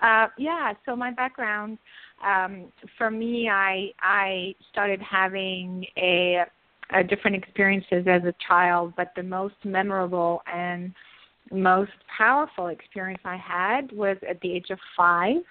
[0.01, 0.73] Uh, yeah.
[0.87, 1.79] So my background,
[2.25, 6.45] um, for me, I I started having a,
[6.95, 10.93] a different experiences as a child, but the most memorable and
[11.51, 15.43] most powerful experience I had was at the age of five.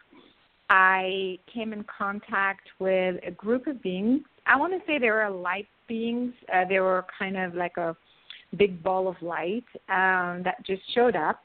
[0.69, 4.21] I came in contact with a group of beings.
[4.45, 6.33] I want to say they were light beings.
[6.53, 7.95] Uh, they were kind of like a
[8.57, 11.41] big ball of light um, that just showed up,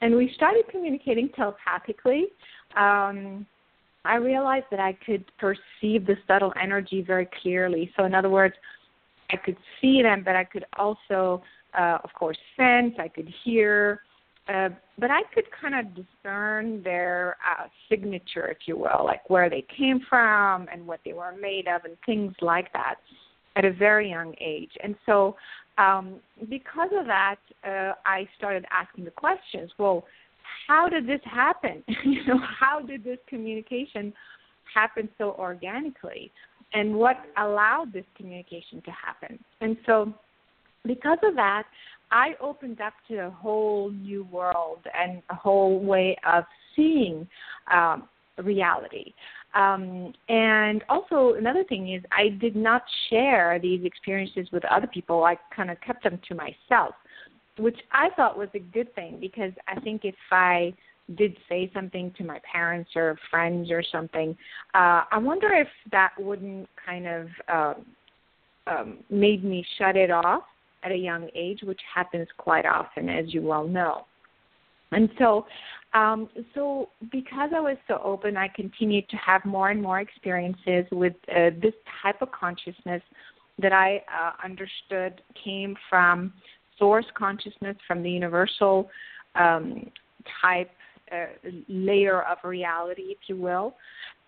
[0.00, 2.26] and we started communicating telepathically.
[2.76, 3.46] Um,
[4.04, 7.92] I realized that I could perceive the subtle energy very clearly.
[7.96, 8.54] So, in other words,
[9.30, 11.42] I could see them, but I could also,
[11.78, 12.94] uh, of course, sense.
[12.98, 14.00] I could hear,
[14.48, 19.50] uh, but I could kind of discern their uh, signature, if you will, like where
[19.50, 22.96] they came from and what they were made of, and things like that,
[23.56, 24.72] at a very young age.
[24.82, 25.36] And so,
[25.80, 29.70] um, because of that, uh, I started asking the questions.
[29.78, 30.04] Well,
[30.68, 31.82] how did this happen?
[32.04, 34.12] you know, how did this communication
[34.72, 36.30] happen so organically?
[36.72, 39.38] And what allowed this communication to happen?
[39.60, 40.12] And so,
[40.84, 41.64] because of that,
[42.10, 46.44] I opened up to a whole new world and a whole way of
[46.76, 47.26] seeing
[47.72, 48.08] um,
[48.42, 49.12] reality.
[49.54, 55.24] Um, and also, another thing is, I did not share these experiences with other people.
[55.24, 56.94] I kind of kept them to myself,
[57.58, 60.72] which I thought was a good thing because I think if I
[61.16, 64.36] did say something to my parents or friends or something,
[64.74, 67.86] uh, I wonder if that wouldn't kind of um,
[68.66, 70.44] um, made me shut it off
[70.82, 74.06] at a young age, which happens quite often, as you well know.
[74.92, 75.46] And so,
[75.94, 80.84] um, so because I was so open, I continued to have more and more experiences
[80.92, 83.02] with uh, this type of consciousness
[83.58, 86.32] that I uh, understood came from
[86.78, 88.88] source consciousness, from the universal
[89.34, 89.90] um,
[90.40, 90.70] type
[91.12, 91.26] uh,
[91.68, 93.74] layer of reality, if you will.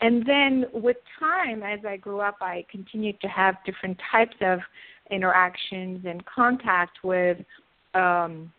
[0.01, 4.59] And then with time, as I grew up, I continued to have different types of
[5.11, 7.38] interactions and contact with
[7.94, 8.53] um,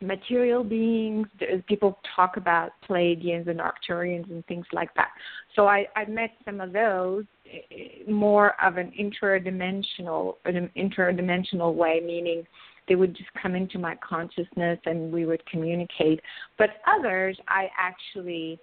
[0.00, 1.26] material beings.
[1.66, 5.08] People talk about Pleiadians and Arcturians and things like that.
[5.54, 12.00] So I, I met some of those eh, more of an interdimensional, an interdimensional way,
[12.04, 12.44] meaning
[12.88, 16.20] they would just come into my consciousness and we would communicate.
[16.58, 18.60] But others, I actually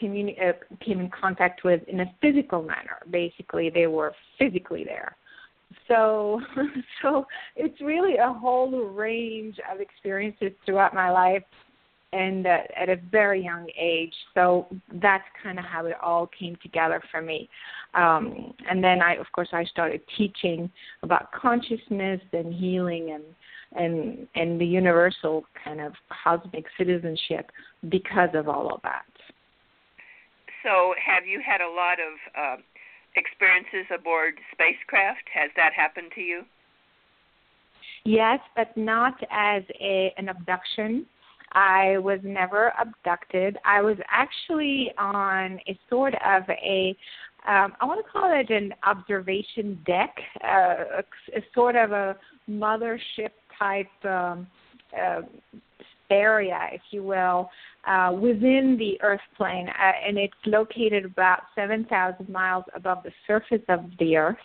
[0.00, 0.52] communi- uh,
[0.84, 2.98] came in contact with in a physical manner.
[3.10, 5.16] Basically, they were physically there.
[5.86, 6.40] So,
[7.02, 7.26] so
[7.56, 11.42] it's really a whole range of experiences throughout my life,
[12.12, 14.14] and uh, at a very young age.
[14.34, 17.48] So that's kind of how it all came together for me.
[17.94, 20.70] Um, and then I, of course, I started teaching
[21.02, 23.24] about consciousness and healing and
[23.76, 25.92] and and the universal kind of
[26.24, 27.50] cosmic citizenship
[27.90, 29.04] because of all of that.
[30.62, 32.62] So, have you had a lot of uh,
[33.16, 35.24] experiences aboard spacecraft?
[35.32, 36.42] Has that happened to you?
[38.04, 41.06] Yes, but not as a, an abduction.
[41.52, 43.56] I was never abducted.
[43.64, 46.96] I was actually on a sort of a,
[47.46, 52.16] um, I want to call it an observation deck, uh, a, a sort of a
[52.48, 54.46] mothership type um,
[54.98, 55.22] uh,
[56.10, 57.50] area, if you will,
[57.86, 63.62] uh, within the Earth plane, uh, and it's located about 7,000 miles above the surface
[63.68, 64.36] of the Earth.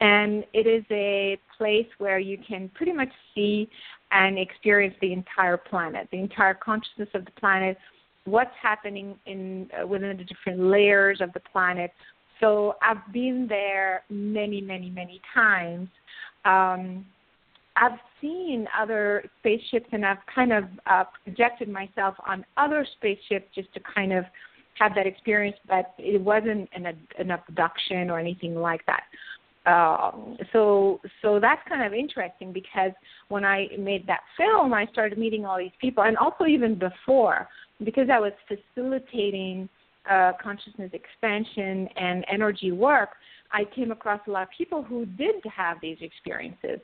[0.00, 3.68] And it is a place where you can pretty much see
[4.10, 7.78] and experience the entire planet, the entire consciousness of the planet,
[8.24, 11.92] what's happening in uh, within the different layers of the planet.
[12.40, 15.88] So I've been there many, many, many times.
[16.44, 17.06] Um,
[17.76, 23.72] I've seen other spaceships and I've kind of uh, projected myself on other spaceships just
[23.74, 24.24] to kind of
[24.78, 26.86] have that experience, but it wasn't an,
[27.18, 29.02] an abduction or anything like that.
[29.66, 32.90] Um, so so that's kind of interesting because
[33.28, 37.48] when I made that film, I started meeting all these people, and also even before,
[37.82, 39.68] because I was facilitating
[40.10, 43.10] uh, consciousness expansion and energy work,
[43.52, 46.80] I came across a lot of people who did have these experiences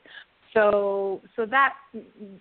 [0.53, 1.75] so so that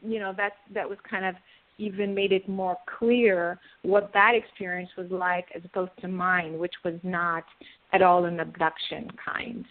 [0.03, 1.35] you know that that was kind of
[1.79, 6.75] even made it more clear what that experience was like as opposed to mine, which
[6.85, 7.44] was not
[7.92, 9.64] at all an abduction kind.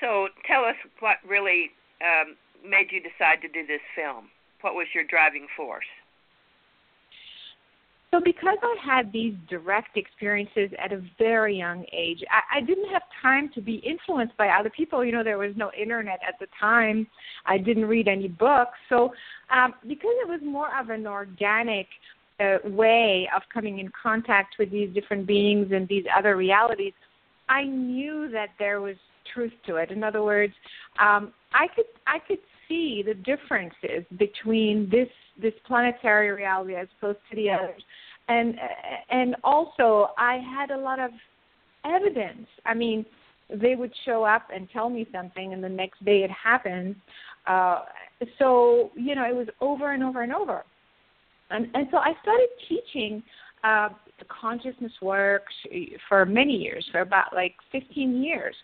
[0.00, 1.70] So tell us what really
[2.02, 2.34] um,
[2.68, 4.28] made you decide to do this film.
[4.62, 5.86] What was your driving force?
[8.12, 12.90] So, because I had these direct experiences at a very young age, I, I didn't
[12.90, 15.02] have time to be influenced by other people.
[15.02, 17.06] You know, there was no internet at the time.
[17.46, 18.76] I didn't read any books.
[18.90, 19.14] So,
[19.50, 21.86] um, because it was more of an organic
[22.38, 26.92] uh, way of coming in contact with these different beings and these other realities,
[27.48, 28.96] I knew that there was
[29.32, 29.90] truth to it.
[29.90, 30.52] In other words,
[31.00, 35.08] um, I could I could see the differences between this
[35.40, 37.82] this planetary reality as opposed to the others.
[38.28, 38.54] And
[39.10, 41.10] and also i had a lot of
[41.84, 42.46] evidence.
[42.66, 43.04] I mean
[43.50, 46.96] they would show up and tell me something and the next day it happened.
[47.46, 47.80] uh
[48.38, 50.64] so you know it was over and over and over.
[51.50, 53.22] And and so i started teaching
[53.64, 55.44] uh the consciousness work
[56.08, 58.54] for many years for about like 15 years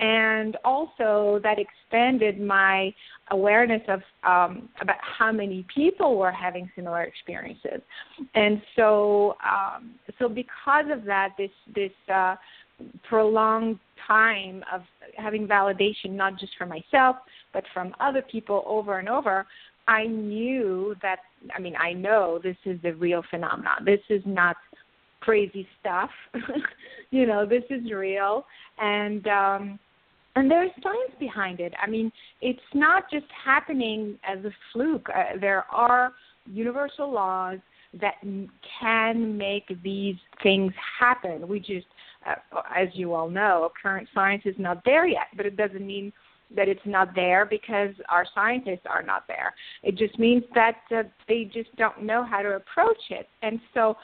[0.00, 2.92] and also that expanded my
[3.30, 7.80] awareness of um, about how many people were having similar experiences.
[8.34, 12.36] And so, um, so because of that, this this uh,
[13.08, 14.82] prolonged time of
[15.16, 17.16] having validation, not just for myself
[17.52, 19.46] but from other people over and over,
[19.88, 21.20] I knew that.
[21.54, 23.84] I mean, I know this is the real phenomenon.
[23.84, 24.56] This is not
[25.20, 26.10] crazy stuff.
[27.10, 28.44] you know, this is real,
[28.78, 29.78] and um,
[30.36, 31.72] and there's science behind it.
[31.82, 35.08] I mean, it's not just happening as a fluke.
[35.14, 36.12] Uh, there are
[36.46, 37.58] universal laws
[38.00, 38.14] that
[38.80, 41.46] can make these things happen.
[41.46, 41.86] We just,
[42.26, 46.12] uh, as you all know, current science is not there yet, but it doesn't mean
[46.56, 49.54] that it's not there because our scientists are not there.
[49.82, 53.28] It just means that uh, they just don't know how to approach it.
[53.42, 53.96] And so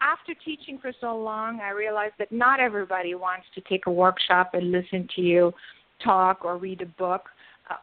[0.00, 4.50] after teaching for so long, I realized that not everybody wants to take a workshop
[4.54, 5.52] and listen to you
[6.02, 7.22] talk or read a book.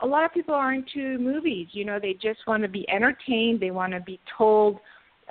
[0.02, 1.68] A lot of people are into movies.
[1.72, 3.60] You know, they just want to be entertained.
[3.60, 4.80] They want to be told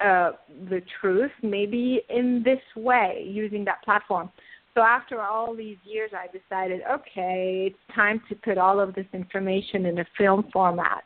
[0.03, 0.33] uh,
[0.69, 4.31] the truth, maybe in this way, using that platform.
[4.75, 9.07] So after all these years, I decided, okay, it's time to put all of this
[9.13, 11.05] information in a film format,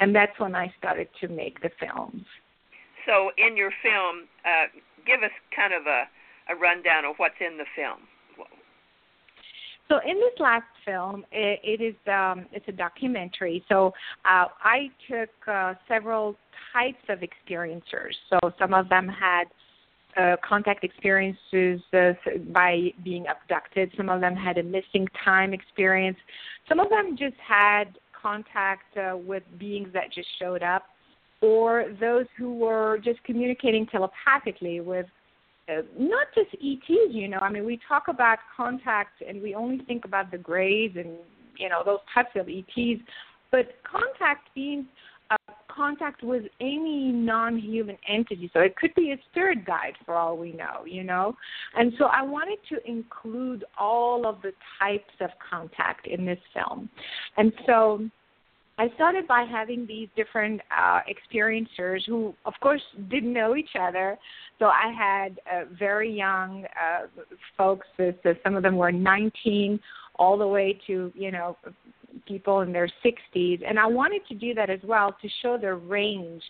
[0.00, 2.24] and that's when I started to make the films.
[3.06, 4.66] so in your film, uh,
[5.06, 6.04] give us kind of a,
[6.52, 8.00] a rundown of what's in the film.
[9.88, 13.62] So in this last film, it, it is um, it's a documentary.
[13.68, 13.88] So
[14.24, 16.36] uh, I took uh, several
[16.72, 18.14] types of experiencers.
[18.30, 19.44] So some of them had
[20.16, 22.12] uh, contact experiences uh,
[22.52, 23.90] by being abducted.
[23.96, 26.18] Some of them had a missing time experience.
[26.68, 30.84] Some of them just had contact uh, with beings that just showed up,
[31.40, 35.06] or those who were just communicating telepathically with
[35.68, 37.38] uh, not just ETs, you know.
[37.40, 41.16] I mean, we talk about contact and we only think about the greys and
[41.56, 43.00] you know those types of ETs,
[43.50, 44.86] but contact beings
[45.68, 48.50] contact with any non-human entity.
[48.52, 51.34] So it could be a spirit guide for all we know, you know.
[51.76, 56.88] And so I wanted to include all of the types of contact in this film,
[57.36, 58.08] and so
[58.78, 62.80] I started by having these different uh, experiencers who, of course,
[63.10, 64.18] didn't know each other.
[64.58, 67.06] So I had uh, very young uh,
[67.56, 67.86] folks.
[67.96, 68.12] So
[68.42, 69.78] some of them were 19,
[70.16, 71.56] all the way to you know
[72.32, 75.74] people in their 60s, and I wanted to do that as well to show the
[75.74, 76.42] range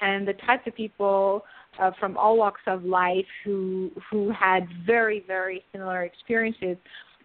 [0.00, 1.44] and the types of people
[1.78, 6.76] uh, from all walks of life who who had very very similar experiences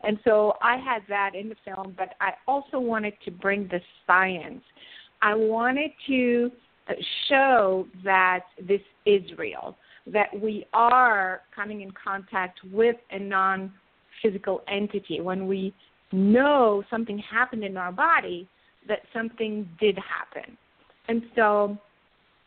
[0.06, 3.82] and so I had that in the film, but I also wanted to bring the
[4.06, 4.64] science.
[5.22, 6.52] I wanted to
[7.28, 9.76] show that this is real,
[10.06, 13.74] that we are coming in contact with a non
[14.22, 15.22] physical entity.
[15.22, 15.74] When we
[16.12, 18.48] know something happened in our body,
[18.88, 20.58] that something did happen.
[21.08, 21.78] And so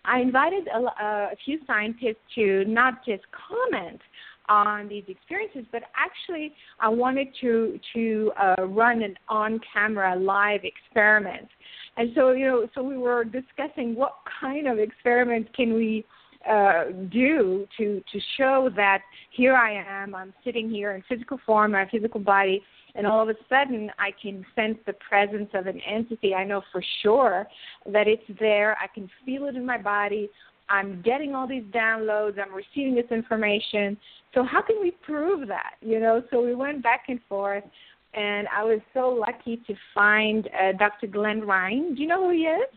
[0.04, 4.00] I invited a, a few scientists to not just comment
[4.48, 11.48] on these experiences, but actually I wanted to to uh, run an on-camera live experiment.
[11.96, 16.04] And so you know, so we were discussing what kind of experiment can we
[16.48, 19.00] uh, do to to show that
[19.30, 22.62] here I am, I'm sitting here in physical form, my physical body,
[22.98, 26.34] and all of a sudden I can sense the presence of an entity.
[26.34, 27.46] I know for sure
[27.86, 28.76] that it's there.
[28.82, 30.28] I can feel it in my body.
[30.68, 32.38] I'm getting all these downloads.
[32.38, 33.96] I'm receiving this information.
[34.34, 35.76] So how can we prove that?
[35.80, 37.64] You know, so we went back and forth,
[38.12, 41.06] and I was so lucky to find uh, Dr.
[41.06, 41.94] Glen Rein.
[41.94, 42.68] Do you know who he is?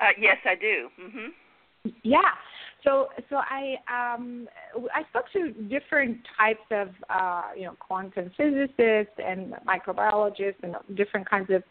[0.00, 0.88] Uh, yes, I do.
[1.00, 1.90] Mm-hmm.
[2.02, 2.20] Yeah.
[2.84, 4.48] So, so I um,
[4.94, 11.28] I spoke to different types of uh, you know quantum physicists and microbiologists and different
[11.28, 11.62] kinds of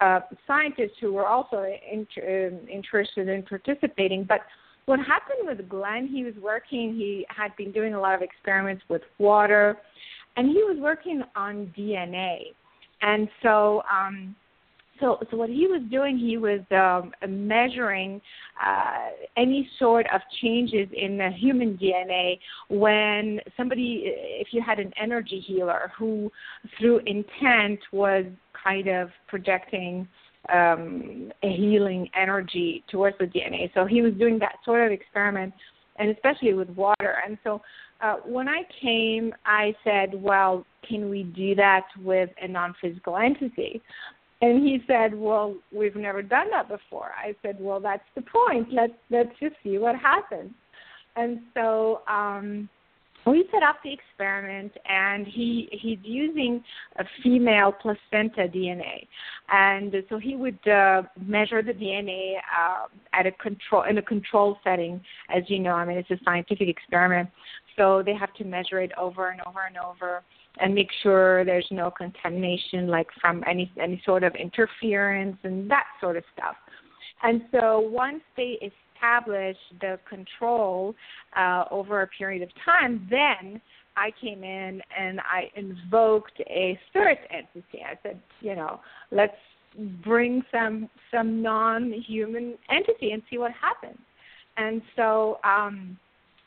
[0.00, 4.40] uh, scientists who were also inter- um, interested in participating, but
[4.86, 8.84] what happened with Glen, he was working, he had been doing a lot of experiments
[8.88, 9.76] with water,
[10.36, 12.54] and he was working on DNA.
[13.02, 14.34] And so, um,
[15.00, 18.20] so, so what he was doing, he was um, measuring
[18.64, 22.38] uh, any sort of changes in the human DNA
[22.68, 26.30] when somebody, if you had an energy healer who,
[26.78, 28.24] through intent, was
[28.62, 30.08] kind of projecting
[30.52, 33.72] um, a healing energy towards the DNA.
[33.74, 35.52] So he was doing that sort of experiment,
[35.98, 37.16] and especially with water.
[37.26, 37.62] And so
[38.00, 43.82] uh, when I came, I said, "Well, can we do that with a non-physical entity?"
[44.42, 48.72] And he said, "Well, we've never done that before." I said, "Well, that's the point.
[48.72, 50.52] Let's let's just see what happens."
[51.16, 52.68] And so um,
[53.26, 56.62] we set up the experiment and he he's using
[56.98, 59.06] a female placenta DNA
[59.48, 64.58] and so he would uh, measure the DNA uh, at a control in a control
[64.62, 65.00] setting
[65.34, 67.28] as you know I mean it's a scientific experiment
[67.76, 70.22] so they have to measure it over and over and over
[70.58, 75.84] and make sure there's no contamination like from any any sort of interference and that
[76.00, 76.56] sort of stuff
[77.22, 78.58] and so once they
[78.96, 80.94] establish the control
[81.36, 83.60] uh, over a period of time, then
[83.96, 87.82] I came in and I invoked a spirit entity.
[87.84, 88.80] I said, you know,
[89.10, 89.36] let's
[90.04, 93.98] bring some some non-human entity and see what happens.
[94.56, 95.98] And so um,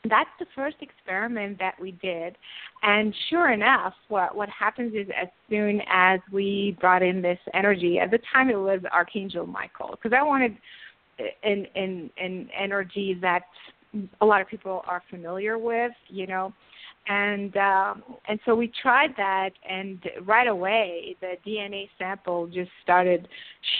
[0.08, 2.36] that's the first experiment that we did.
[2.82, 7.98] And sure enough, what what happens is as soon as we brought in this energy,
[7.98, 10.56] at the time it was Archangel Michael, because I wanted
[11.42, 13.42] an an an energy that
[14.20, 16.52] a lot of people are familiar with, you know.
[17.08, 23.26] And um, and so we tried that, and right away the DNA sample just started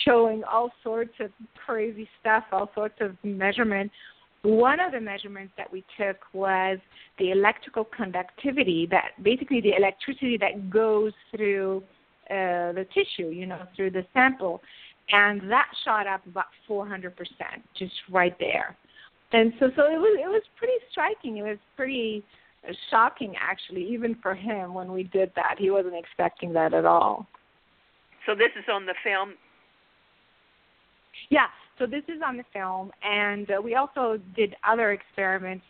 [0.04, 1.30] showing all sorts of
[1.64, 3.94] crazy stuff, all sorts of measurements.
[4.42, 6.78] One of the measurements that we took was
[7.18, 11.82] the electrical conductivity, that basically the electricity that goes through
[12.30, 14.62] uh, the tissue, you know, through the sample
[15.12, 17.12] and that shot up about 400%
[17.76, 18.76] just right there.
[19.32, 21.38] and so so it was it was pretty striking.
[21.38, 22.24] It was pretty
[22.90, 25.56] shocking actually, even for him when we did that.
[25.58, 27.26] He wasn't expecting that at all.
[28.26, 29.34] So this is on the film.
[31.30, 31.46] Yeah,
[31.80, 35.64] so this is on the film, and uh, we also did other experiments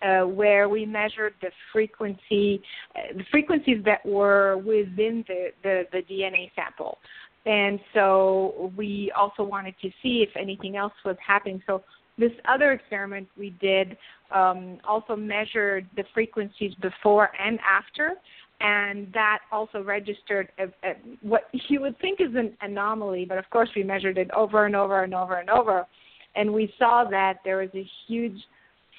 [0.00, 2.62] uh, where we measured the frequency,
[2.94, 6.98] uh, the frequencies that were within the, the, the DNA sample.
[7.46, 11.60] And so we also wanted to see if anything else was happening.
[11.66, 11.82] So
[12.16, 13.96] this other experiment we did
[14.32, 18.14] um, also measured the frequencies before and after,
[18.60, 23.48] and that also registered a, a, what you would think is an anomaly, but of
[23.50, 25.86] course we measured it over and over and over and over,
[26.34, 28.38] and we saw that there was a huge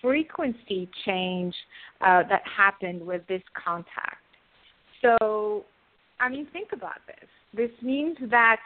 [0.02, 1.56] frequency change
[2.02, 4.22] uh, that happened with this contact.
[5.02, 5.66] So,
[6.20, 7.30] I mean, think about this.
[7.54, 8.58] This means that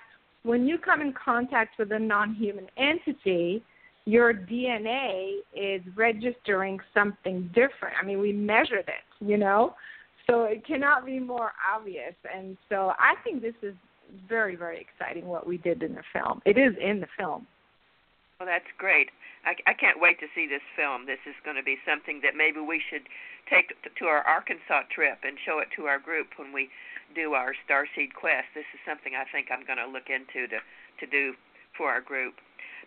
[0.43, 3.63] when you come in contact with a non human entity,
[4.05, 7.95] your DNA is registering something different.
[8.01, 9.75] I mean, we measured it, you know?
[10.31, 12.15] So it cannot be more obvious.
[12.23, 13.75] And so I think this is
[14.29, 16.41] very, very exciting what we did in the film.
[16.45, 17.45] It is in the film.
[18.39, 19.11] Well, that's great.
[19.43, 21.05] I, I can't wait to see this film.
[21.05, 23.03] This is going to be something that maybe we should
[23.51, 26.69] take to our Arkansas trip and show it to our group when we
[27.13, 28.47] do our Starseed Quest.
[28.55, 31.33] This is something I think I'm going to look into to to do
[31.75, 32.35] for our group.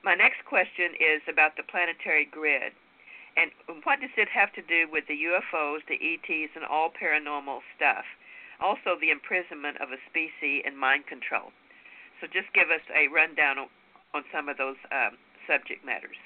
[0.02, 2.72] My next question is about the planetary grid.
[3.36, 3.50] And
[3.82, 8.04] what does it have to do with the UFOs, the ETs, and all paranormal stuff?
[8.62, 11.50] Also, the imprisonment of a species and mind control.
[12.20, 13.66] So, just give us a rundown
[14.14, 15.18] on some of those um,
[15.50, 16.16] subject matters.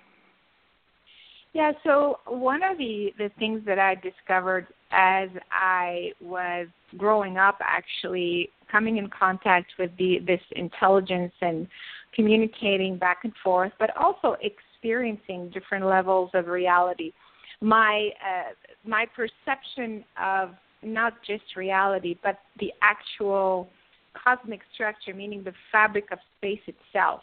[1.54, 7.58] Yeah, so one of the, the things that I discovered as I was growing up,
[7.60, 11.66] actually coming in contact with the this intelligence and
[12.14, 14.36] communicating back and forth, but also
[14.78, 17.12] experiencing different levels of reality.
[17.60, 18.52] My uh,
[18.84, 20.50] my perception of
[20.82, 23.68] not just reality, but the actual
[24.14, 27.20] cosmic structure, meaning the fabric of space itself,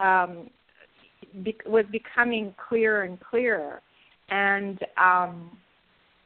[0.00, 0.50] um,
[1.44, 3.80] be- was becoming clearer and clearer.
[4.30, 5.56] And um,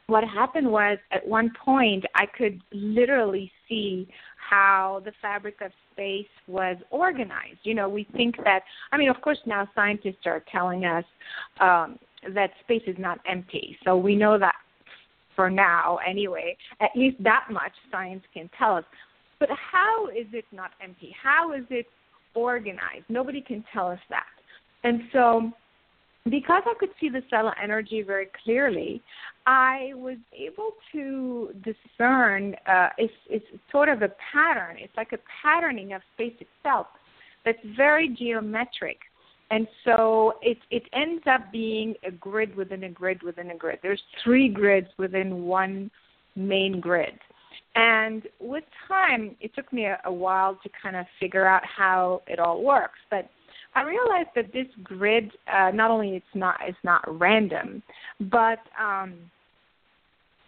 [0.07, 6.27] what happened was, at one point, I could literally see how the fabric of space
[6.47, 7.61] was organized.
[7.63, 11.05] You know, we think that, I mean, of course, now scientists are telling us
[11.61, 11.99] um,
[12.35, 13.77] that space is not empty.
[13.85, 14.57] So we know that
[15.35, 18.85] for now, anyway, at least that much science can tell us.
[19.39, 21.15] But how is it not empty?
[21.21, 21.87] How is it
[22.35, 23.05] organized?
[23.09, 24.27] Nobody can tell us that.
[24.85, 25.51] And so,
[26.31, 29.03] because I could see the stellar energy very clearly,
[29.47, 34.77] I was able to discern uh, it's, it's sort of a pattern.
[34.79, 36.87] It's like a patterning of space itself
[37.45, 38.99] that's very geometric.
[39.51, 43.81] And so it, it ends up being a grid within a grid within a grid.
[43.83, 45.91] There's three grids within one
[46.37, 47.19] main grid.
[47.75, 52.23] And with time, it took me a, a while to kind of figure out how
[52.27, 52.99] it all works.
[53.11, 53.29] But
[53.75, 57.83] I realized that this grid, uh, not only it's not it's not random,
[58.21, 59.15] but um,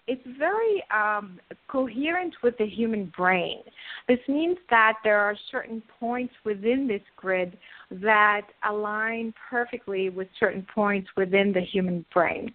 [0.07, 3.61] it's very um, coherent with the human brain.
[4.07, 7.57] This means that there are certain points within this grid
[7.91, 12.53] that align perfectly with certain points within the human brain.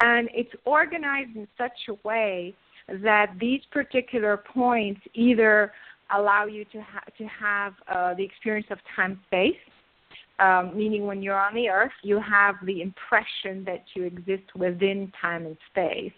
[0.00, 2.54] And it's organized in such a way
[2.88, 5.72] that these particular points either
[6.16, 9.54] allow you to, ha- to have uh, the experience of time space
[10.38, 15.12] um, meaning when you're on the earth, you have the impression that you exist within
[15.20, 16.12] time and space.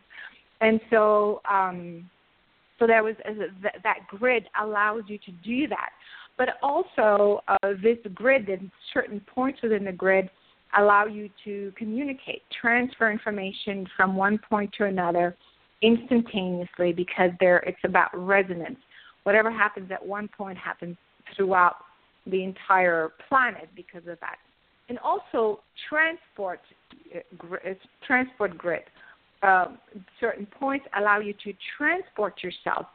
[0.61, 2.09] And so, um,
[2.79, 5.91] so there was uh, th- that grid allows you to do that.
[6.37, 10.31] But also, uh, this grid and certain points within the grid
[10.79, 15.37] allow you to communicate, transfer information from one point to another
[15.83, 18.79] instantaneously because there it's about resonance.
[19.25, 20.97] Whatever happens at one point happens
[21.37, 21.77] throughout
[22.27, 24.37] the entire planet because of that.
[24.89, 26.61] And also transport
[27.14, 27.18] uh,
[27.55, 27.75] uh,
[28.07, 28.83] transport grid.
[29.43, 29.79] Um,
[30.21, 32.87] certain points allow you to transport yourself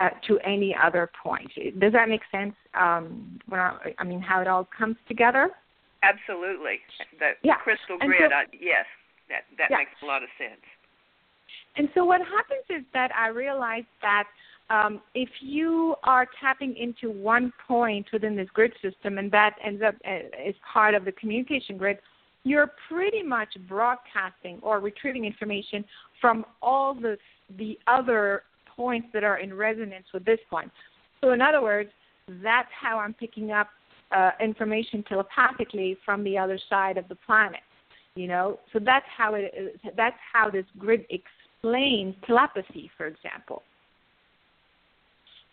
[0.00, 1.50] uh, to any other point.
[1.80, 2.54] Does that make sense?
[2.78, 5.50] Um, I, I, mean, how it all comes together?
[6.02, 6.78] Absolutely.
[7.18, 7.56] The yeah.
[7.56, 8.20] crystal grid.
[8.20, 8.86] So, uh, yes,
[9.28, 9.78] that that yeah.
[9.78, 10.62] makes a lot of sense.
[11.76, 14.24] And so what happens is that I realized that
[14.70, 19.82] um, if you are tapping into one point within this grid system and that ends
[19.82, 21.98] up as uh, part of the communication grid,
[22.44, 25.84] you're pretty much broadcasting or retrieving information
[26.20, 27.16] from all the
[27.56, 28.42] the other
[28.76, 30.70] points that are in resonance with this point.
[31.22, 31.90] So in other words,
[32.42, 33.68] that's how I'm picking up
[34.12, 37.60] uh, information telepathically from the other side of the planet.
[38.14, 39.80] You know, so that's how it.
[39.96, 43.62] That's how this grid explains telepathy, for example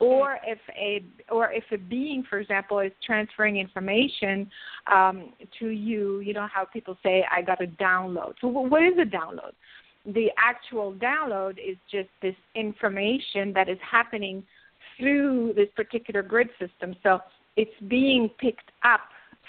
[0.05, 1.03] or if a
[1.33, 4.49] or if a being for example is transferring information
[4.91, 8.33] um, to you you know how people say i got a download.
[8.41, 9.53] So what is a download?
[10.05, 14.43] The actual download is just this information that is happening
[14.97, 16.95] through this particular grid system.
[17.01, 17.19] So
[17.57, 19.01] it's being picked up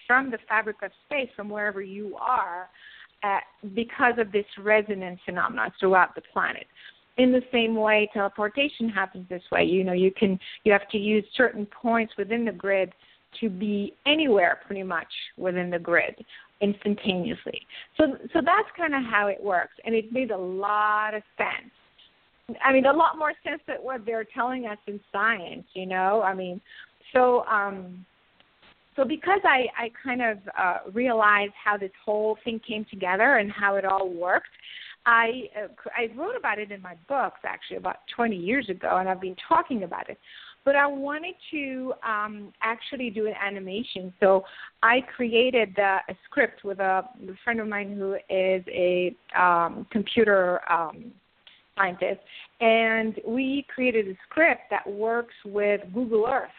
[0.07, 2.68] from the fabric of space from wherever you are
[3.22, 3.38] uh,
[3.74, 6.66] because of this resonance phenomenon throughout the planet
[7.19, 9.64] in the same way teleportation happens this way.
[9.64, 12.93] You know you can you have to use certain points within the grid
[13.41, 16.14] to be anywhere pretty much within the grid
[16.61, 17.61] instantaneously.
[17.97, 22.59] So so that's kind of how it works and it made a lot of sense.
[22.64, 26.23] I mean a lot more sense than what they're telling us in science you know?
[26.23, 26.61] I mean
[27.12, 28.05] so um
[28.97, 33.53] so because I, I kind of uh, realized how this whole thing came together and
[33.53, 34.49] how it all worked,
[35.07, 39.09] I uh, I wrote about it in my books actually about 20 years ago, and
[39.09, 40.18] I've been talking about it.
[40.64, 44.44] But I wanted to um, actually do an animation, so
[44.82, 49.86] I created uh, a script with a, a friend of mine who is a um,
[49.92, 51.12] computer um,
[51.76, 52.20] scientist,
[52.61, 56.50] and we created a script that works with Google Earth.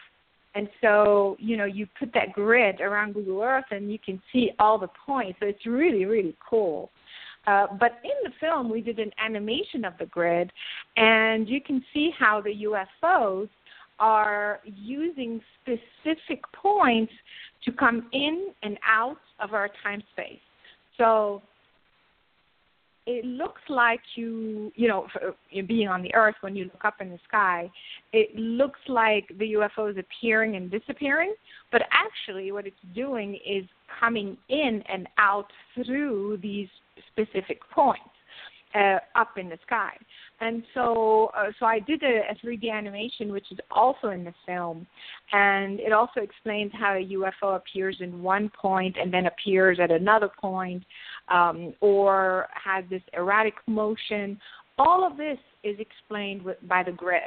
[0.54, 4.50] And so, you know, you put that grid around Google Earth and you can see
[4.58, 5.38] all the points.
[5.40, 6.90] So it's really, really cool.
[7.48, 10.52] Uh, but in the film, we did an animation of the grid,
[10.98, 13.48] and you can see how the UFOs
[13.98, 17.12] are using specific points
[17.64, 20.38] to come in and out of our time space.
[20.98, 21.40] So
[23.10, 25.06] it looks like you, you know,
[25.66, 27.70] being on the Earth when you look up in the sky,
[28.12, 31.34] it looks like the UFO is appearing and disappearing,
[31.72, 33.64] but actually what it's doing is
[33.98, 36.68] coming in and out through these
[37.10, 38.02] specific points
[38.74, 39.96] uh, up in the sky.
[40.40, 44.34] And so, uh, so I did a, a 3D animation, which is also in the
[44.46, 44.86] film,
[45.32, 49.90] and it also explains how a UFO appears in one point and then appears at
[49.90, 50.84] another point,
[51.28, 54.38] um, or has this erratic motion.
[54.78, 57.22] All of this is explained with, by the grid.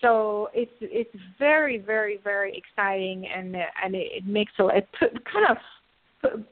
[0.00, 5.10] So it's it's very very very exciting and and it, it makes a it put,
[5.30, 5.58] kind of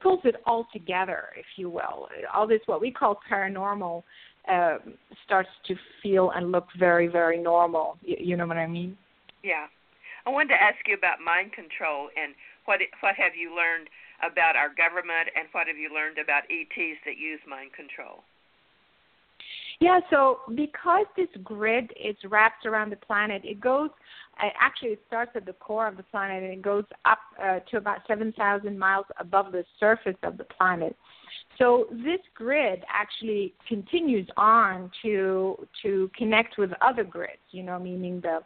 [0.01, 2.09] pulls it all together, if you will.
[2.35, 4.03] All this, what we call paranormal,
[4.49, 4.79] uh,
[5.25, 7.99] starts to feel and look very, very normal.
[8.03, 8.97] You, you know what I mean?
[9.43, 9.67] Yeah.
[10.27, 12.35] I wanted to ask you about mind control and
[12.65, 13.89] what what have you learned
[14.21, 18.25] about our government and what have you learned about ETs that use mind control?
[19.81, 23.91] Yeah, so because this grid is wrapped around the planet, it goes
[24.43, 27.61] uh, actually it starts at the core of the planet and it goes up uh,
[27.71, 30.97] to about 7,000 miles above the surface of the planet.
[31.59, 38.21] So this grid actually continues on to to connect with other grids, you know, meaning
[38.21, 38.41] the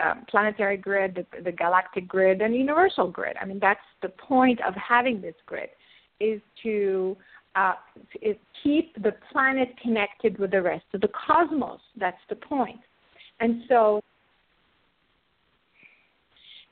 [0.00, 3.36] uh, planetary grid, the, the galactic grid, and the universal grid.
[3.40, 5.68] I mean, that's the point of having this grid,
[6.18, 7.16] is to
[7.56, 7.74] uh,
[8.62, 11.80] keep the planet connected with the rest of the cosmos.
[11.98, 12.80] That's the point.
[13.40, 14.00] And so,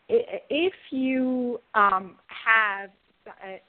[0.08, 2.90] if you um, have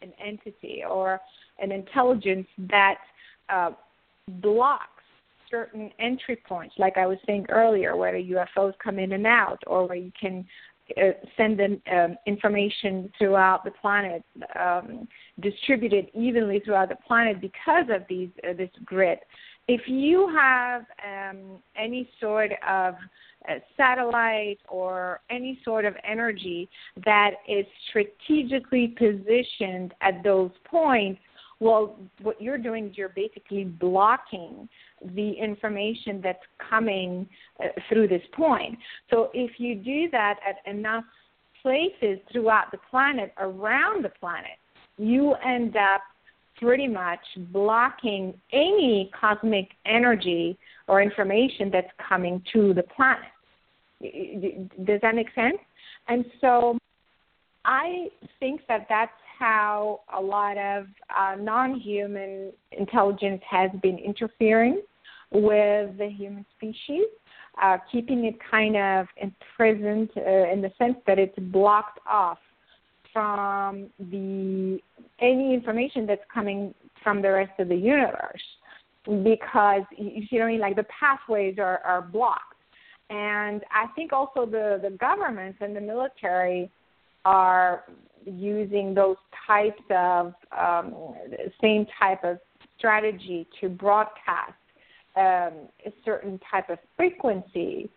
[0.02, 1.20] an entity or
[1.60, 2.96] an intelligence that
[3.50, 3.72] uh,
[4.42, 4.88] blocks
[5.50, 9.62] certain entry points, like I was saying earlier, where the UFOs come in and out,
[9.68, 10.46] or where you can
[10.98, 14.24] uh, send in, um, information throughout the planet,
[14.60, 15.08] um,
[15.42, 19.20] distributed evenly throughout the planet because of these uh, this grid.
[19.68, 22.96] If you have um, any sort of
[23.76, 26.70] satellite or any sort of energy
[27.06, 31.20] that is strategically positioned at those points,
[31.60, 34.68] well, what you're doing is you're basically blocking
[35.16, 37.28] the information that's coming
[37.64, 38.78] uh, through this point.
[39.12, 41.04] So if you do that at enough
[41.62, 44.58] places throughout the planet, around the planet,
[44.98, 46.02] you end up
[46.60, 47.20] pretty much
[47.52, 50.58] blocking any cosmic energy
[50.92, 53.32] or information that's coming to the planet.
[54.86, 55.58] Does that make sense?
[56.10, 56.78] And so
[57.64, 58.08] I
[58.42, 60.88] think that that's how a lot of
[61.18, 64.82] uh, non-human intelligence has been interfering
[65.32, 67.06] with the human species,
[67.64, 72.40] uh, keeping it kind of imprisoned uh, in the sense that it's blocked off
[73.14, 74.78] from the
[75.22, 78.42] any information that's coming from the rest of the universe
[79.06, 82.56] because you see what I mean like the pathways are, are blocked
[83.10, 86.72] and I think also the the governments and the military
[87.26, 87.84] are
[88.26, 91.14] using those types of um,
[91.62, 92.40] same type of
[92.78, 94.54] strategy to broadcast
[95.16, 97.90] um, a certain type of frequency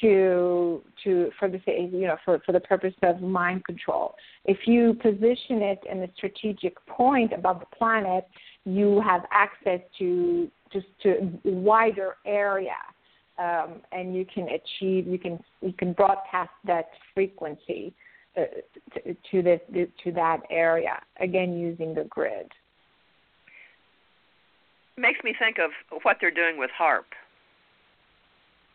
[0.00, 4.14] to to for the you know for for the purpose of mind control.
[4.46, 8.26] If you position it in a strategic point above the planet,
[8.64, 12.76] you have access to just to a wider area,
[13.38, 17.92] um, and you can achieve you can you can broadcast that frequency
[18.36, 18.42] uh,
[18.94, 19.60] to, to this
[20.04, 22.50] to that area again using the grid.
[24.96, 25.70] Makes me think of
[26.02, 27.04] what they're doing with HAARP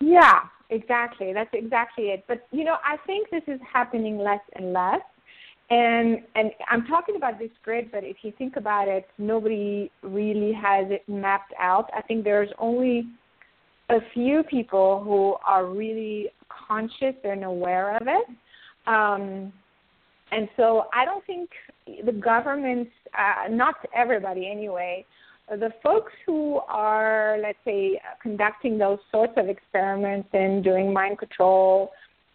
[0.01, 1.31] Yeah, exactly.
[1.31, 2.25] That's exactly it.
[2.27, 5.01] But you know, I think this is happening less and less.
[5.69, 10.53] And and I'm talking about this grid, but if you think about it, nobody really
[10.53, 11.89] has it mapped out.
[11.93, 13.05] I think there's only
[13.89, 16.29] a few people who are really
[16.67, 18.27] conscious and aware of it.
[18.87, 19.51] Um,
[20.31, 21.49] and so I don't think
[22.05, 25.05] the governments, uh, not everybody anyway,
[25.49, 31.91] the folks who are, let's say, conducting those sorts of experiments and doing mind control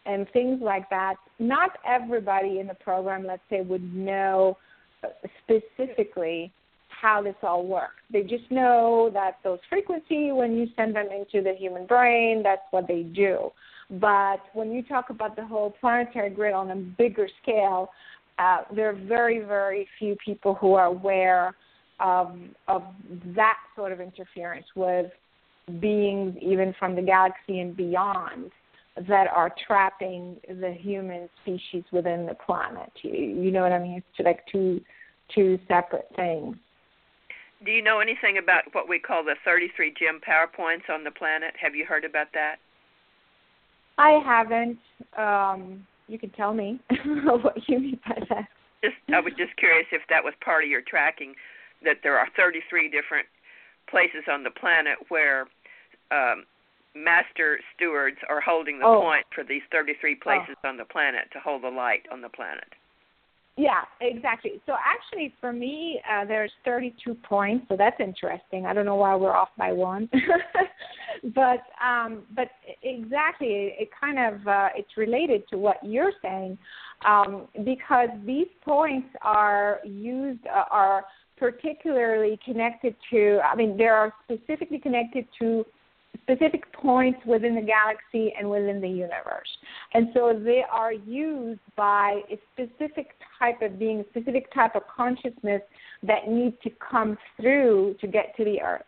[0.07, 4.57] and things like that, not everybody in the program, let's say, would know
[5.43, 6.53] specifically
[6.89, 8.03] how this all works.
[8.13, 12.63] They just know that those frequency, when you send them into the human brain, that's
[12.71, 13.51] what they do.
[13.91, 17.91] But when you talk about the whole planetary grid on a bigger scale,
[18.39, 21.55] uh, there are very, very few people who are aware
[22.01, 22.37] of
[22.69, 22.83] of
[23.37, 25.07] that sort of interference with
[25.81, 28.51] beings even from the galaxy and beyond
[29.09, 32.91] that are trapping the human species within the planet.
[33.03, 34.03] You, you know what I mean?
[34.19, 34.81] It's like two
[35.35, 36.57] two separate things.
[37.65, 41.55] Do you know anything about what we call the 33 gem powerpoints on the planet?
[41.61, 42.57] Have you heard about that?
[43.99, 44.79] I haven't.
[45.17, 46.81] Um, you can tell me
[47.25, 48.49] what you mean by that.
[48.85, 51.35] Just, I was just curious if that was part of your tracking
[51.85, 53.27] that there are 33 different
[53.89, 55.43] places on the planet where
[56.11, 56.45] um,
[56.95, 59.01] master stewards are holding the oh.
[59.01, 60.69] point for these 33 places oh.
[60.69, 62.69] on the planet to hold the light on the planet.
[63.57, 64.63] Yeah, exactly.
[64.65, 68.65] So actually, for me, uh, there's 32 points, so that's interesting.
[68.65, 70.09] I don't know why we're off by one,
[71.35, 72.49] but um, but
[72.83, 76.57] exactly, it, kind of uh, it's related to what you're saying
[77.07, 81.05] um, because these points are used uh, are
[81.43, 85.67] particularly connected to, I mean, they are specifically connected to
[86.21, 89.49] specific points within the galaxy and within the universe.
[89.95, 94.83] And so they are used by a specific type of being, a specific type of
[94.95, 95.63] consciousness
[96.03, 98.85] that need to come through to get to the Earth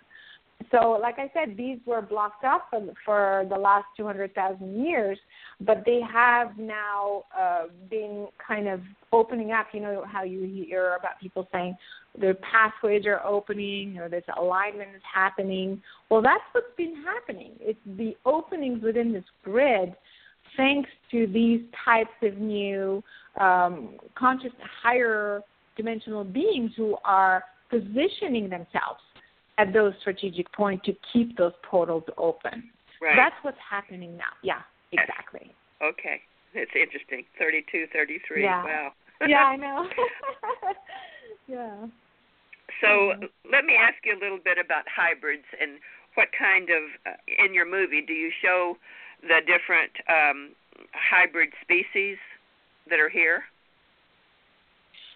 [0.71, 5.19] so, like I said, these were blocked off for, for the last 200,000 years,
[5.61, 8.81] but they have now uh, been kind of
[9.13, 9.69] opening up.
[9.73, 11.77] You know how you hear about people saying
[12.19, 15.83] their pathways are opening or this alignment is happening.
[16.11, 17.53] Well, that's what's been happening.
[17.61, 19.95] It's the openings within this grid
[20.57, 23.03] thanks to these types of new
[23.41, 24.53] um, conscious
[24.83, 25.41] higher
[25.77, 29.01] dimensional beings who are positioning themselves
[29.59, 32.71] at those strategic points to keep those portals open.
[33.01, 33.17] Right.
[33.17, 34.35] That's what's happening now.
[34.43, 35.53] Yeah, exactly.
[35.83, 36.21] Okay.
[36.55, 37.25] It's interesting.
[37.39, 38.43] 32, 33.
[38.43, 38.65] Yeah.
[38.65, 38.93] Wow.
[39.29, 39.87] yeah, I know.
[41.49, 41.87] yeah.
[42.81, 43.25] So mm-hmm.
[43.51, 45.79] let me ask you a little bit about hybrids and
[46.15, 48.77] what kind of, uh, in your movie, do you show
[49.23, 50.55] the different um,
[50.93, 52.17] hybrid species
[52.89, 53.43] that are here?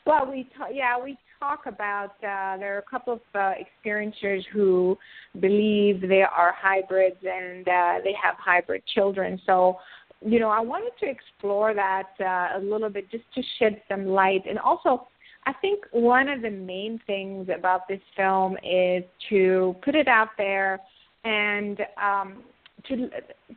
[0.07, 4.43] Well, we ta- yeah we talk about uh, there are a couple of uh, experiencers
[4.53, 4.97] who
[5.41, 9.41] believe they are hybrids and uh, they have hybrid children.
[9.47, 9.78] So,
[10.24, 14.07] you know, I wanted to explore that uh, a little bit just to shed some
[14.07, 14.43] light.
[14.49, 15.07] And also,
[15.47, 20.28] I think one of the main things about this film is to put it out
[20.36, 20.80] there
[21.24, 22.43] and um,
[22.89, 23.09] to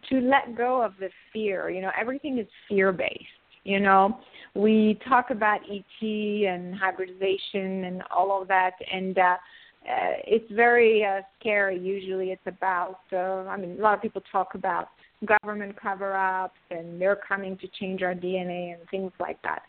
[0.09, 1.69] to let go of the fear.
[1.69, 3.40] You know, everything is fear based.
[3.63, 4.19] You know,
[4.55, 11.03] we talk about ET and hybridization and all of that, and uh, uh, it's very
[11.05, 11.79] uh, scary.
[11.79, 12.99] Usually, it's about.
[13.11, 14.89] Uh, I mean, a lot of people talk about
[15.25, 19.61] government cover-ups and they're coming to change our DNA and things like that.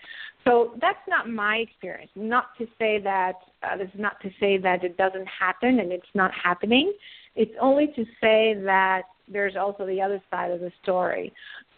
[0.45, 2.11] So that's not my experience.
[2.15, 5.93] Not to say that uh, this is not to say that it doesn't happen and
[5.93, 6.93] it's not happening.
[7.37, 11.33] It's only to say that there's also the other side of the story.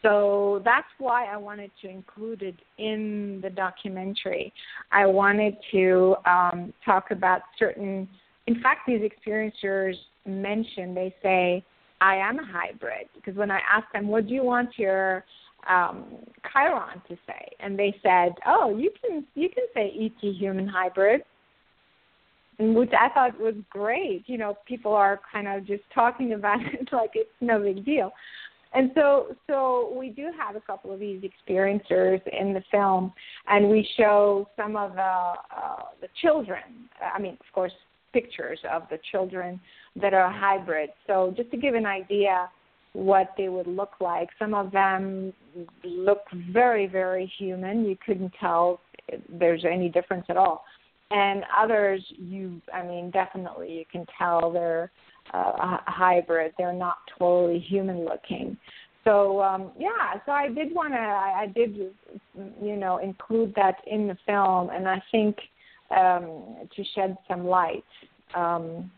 [0.05, 4.53] So that's why I wanted to include it in the documentary.
[4.93, 8.07] I wanted to um, talk about certain,
[8.47, 9.95] in fact, these experiencers
[10.27, 11.65] mention, they say,
[12.03, 13.09] I am a hybrid.
[13.15, 15.25] Because when I asked them, what do you want your
[15.71, 16.05] um,
[16.55, 17.49] chyron to say?
[17.61, 21.23] And they said, oh, you can, you can say ET human hybrid.
[22.59, 24.25] which I thought was great.
[24.27, 28.13] You know, people are kind of just talking about it like it's no big deal.
[28.75, 33.13] And so, so we do have a couple of these experiencers in the film,
[33.47, 36.63] and we show some of the uh, the children.
[37.01, 37.73] I mean, of course,
[38.13, 39.61] pictures of the children
[40.01, 40.91] that are hybrid.
[41.07, 42.51] So, just to give an idea
[42.95, 45.33] what they would look like, some of them
[45.85, 46.23] look
[46.53, 47.85] very, very human.
[47.85, 48.81] You couldn't tell
[49.29, 50.65] there's any difference at all
[51.11, 54.91] and others you i mean definitely you can tell they're
[55.33, 56.53] uh, a hybrid.
[56.59, 58.59] They're not totally human looking.
[59.05, 61.77] So um yeah so i did want to I, I did
[62.63, 65.37] you know include that in the film and i think
[65.91, 67.85] um to shed some light
[68.35, 68.91] um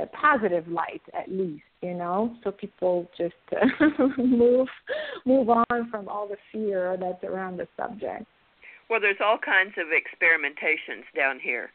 [0.00, 2.34] a positive light at least you know?
[2.42, 4.68] So people just uh, move
[5.26, 8.24] move on from all the fear that's around the subject
[8.92, 11.70] well, there's all kinds of experimentations down here.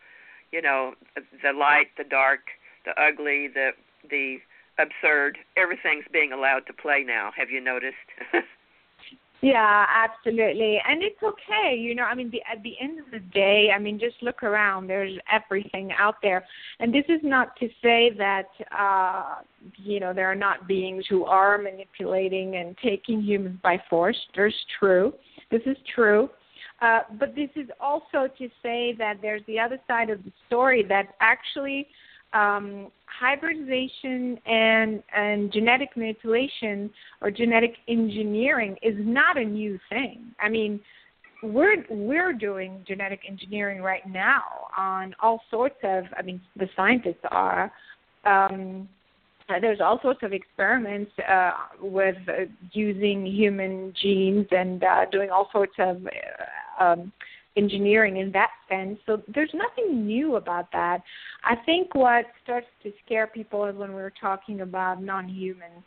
[0.51, 2.41] You know, the light, the dark,
[2.85, 3.71] the ugly, the
[4.07, 4.37] the
[4.77, 5.39] absurd.
[5.57, 7.31] Everything's being allowed to play now.
[7.35, 7.95] Have you noticed?
[9.41, 10.79] yeah, absolutely.
[10.87, 11.75] And it's okay.
[11.75, 14.43] You know, I mean, the, at the end of the day, I mean, just look
[14.43, 14.85] around.
[14.85, 16.45] There's everything out there.
[16.79, 19.41] And this is not to say that, uh,
[19.75, 24.17] you know, there are not beings who are manipulating and taking humans by force.
[24.35, 25.13] There's true.
[25.49, 26.29] This is true.
[26.81, 30.83] Uh, but this is also to say that there's the other side of the story
[30.87, 31.87] that actually
[32.33, 36.89] um, hybridization and, and genetic manipulation
[37.21, 40.25] or genetic engineering is not a new thing.
[40.39, 40.79] I mean,
[41.43, 44.43] we're we're doing genetic engineering right now
[44.75, 46.05] on all sorts of.
[46.17, 47.71] I mean, the scientists are.
[48.25, 48.89] Um,
[49.61, 51.51] there's all sorts of experiments uh,
[51.81, 56.09] with uh, using human genes and uh, doing all sorts of uh,
[56.79, 57.11] um,
[57.55, 58.99] engineering in that sense.
[59.05, 60.99] So there's nothing new about that.
[61.43, 65.83] I think what starts to scare people is when we're talking about non-human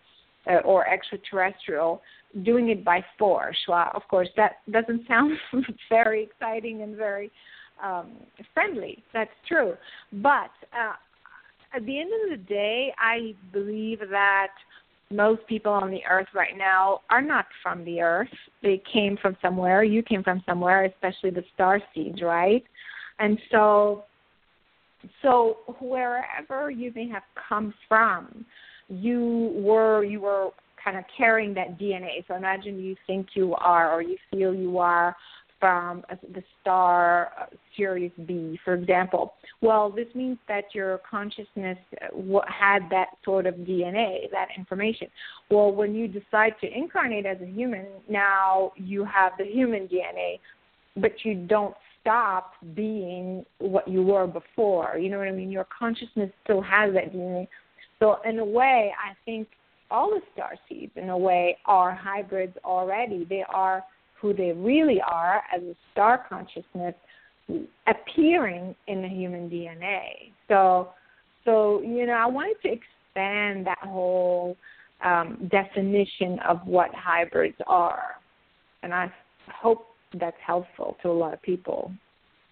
[0.46, 2.02] uh, or extraterrestrial
[2.44, 3.56] doing it by force.
[3.68, 5.32] Well, of course, that doesn't sound
[5.88, 7.30] very exciting and very
[7.82, 8.12] um,
[8.52, 9.02] friendly.
[9.12, 9.74] That's true,
[10.12, 10.94] but uh,
[11.74, 14.48] at the end of the day, I believe that
[15.12, 18.28] most people on the earth right now are not from the earth.
[18.62, 19.82] They came from somewhere.
[19.82, 22.62] You came from somewhere, especially the star seeds, right?
[23.18, 24.04] And so
[25.22, 28.44] so wherever you may have come from,
[28.88, 30.50] you were you were
[30.82, 32.24] kind of carrying that DNA.
[32.28, 35.16] So imagine you think you are or you feel you are
[35.60, 36.02] from
[36.32, 37.46] the star uh,
[37.76, 39.34] Sirius B, for example.
[39.60, 45.08] Well, this means that your consciousness uh, had that sort of DNA, that information.
[45.50, 50.40] Well, when you decide to incarnate as a human, now you have the human DNA,
[50.96, 54.96] but you don't stop being what you were before.
[54.98, 55.50] You know what I mean?
[55.50, 57.46] Your consciousness still has that DNA.
[57.98, 59.46] So, in a way, I think
[59.90, 63.26] all the star seeds, in a way, are hybrids already.
[63.28, 63.84] They are
[64.20, 66.94] who they really are as a star consciousness
[67.86, 70.32] appearing in the human DNA.
[70.48, 70.90] So,
[71.44, 74.56] so you know, I wanted to expand that whole
[75.04, 78.16] um, definition of what hybrids are,
[78.82, 79.12] and I
[79.48, 79.86] hope
[80.18, 81.92] that's helpful to a lot of people.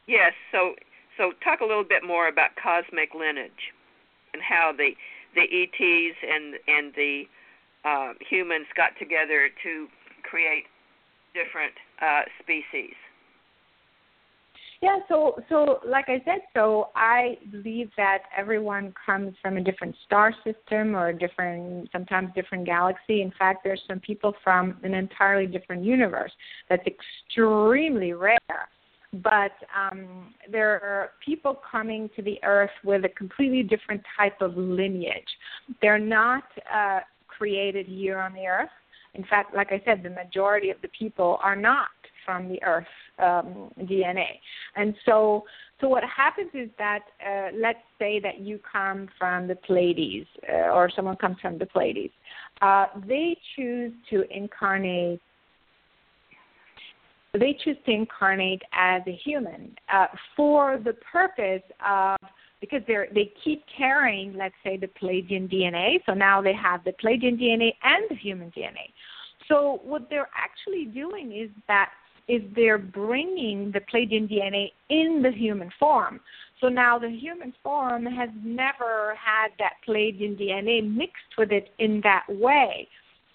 [0.07, 0.33] Yes.
[0.53, 0.75] So,
[1.17, 3.51] so talk a little bit more about cosmic lineage
[4.33, 4.91] and how the
[5.35, 7.23] the ETs and and the
[7.85, 9.87] uh, humans got together to
[10.23, 10.65] create
[11.39, 12.95] different uh, species?
[14.81, 19.97] Yeah, so so like I said, so I believe that everyone comes from a different
[20.07, 23.23] star system or a different sometimes different galaxy.
[23.23, 26.31] In fact, there's some people from an entirely different universe.
[26.69, 28.39] That's extremely rare.
[29.13, 34.57] But um, there are people coming to the Earth with a completely different type of
[34.57, 35.29] lineage.
[35.81, 38.69] They're not uh, created here on the Earth
[39.19, 41.89] in fact, like I said, the majority of the people are not
[42.25, 42.87] from the Earth
[43.19, 44.39] um, DNA,
[44.77, 45.45] and so
[45.81, 50.71] so what happens is that uh, let's say that you come from the Pleiades uh,
[50.73, 52.13] or someone comes from the Pleiades,
[52.63, 55.21] uh, they choose to incarnate.
[57.35, 62.17] They choose to incarnate as a human uh, for the purpose of
[62.61, 65.99] because they they keep carrying, let's say, the Pleiadian DNA.
[66.07, 68.93] So now they have the Pleiadian DNA and the human DNA.
[69.49, 71.91] So what they're actually doing is that
[72.29, 76.21] is they're bringing the Pleiadian DNA in the human form.
[76.61, 82.01] So now the human form has never had that Pleiadian DNA mixed with it in
[82.03, 82.89] that way.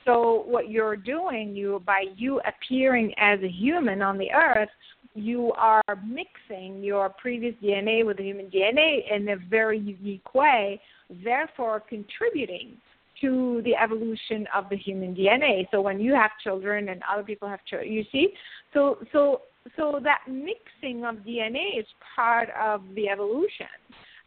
[0.05, 4.69] So what you're doing, you by you appearing as a human on the earth,
[5.15, 10.81] you are mixing your previous DNA with the human DNA in a very unique way,
[11.23, 12.77] therefore contributing
[13.21, 15.67] to the evolution of the human DNA.
[15.71, 18.29] So when you have children and other people have children, you see,
[18.73, 19.41] so so
[19.77, 21.85] so that mixing of DNA is
[22.15, 23.67] part of the evolution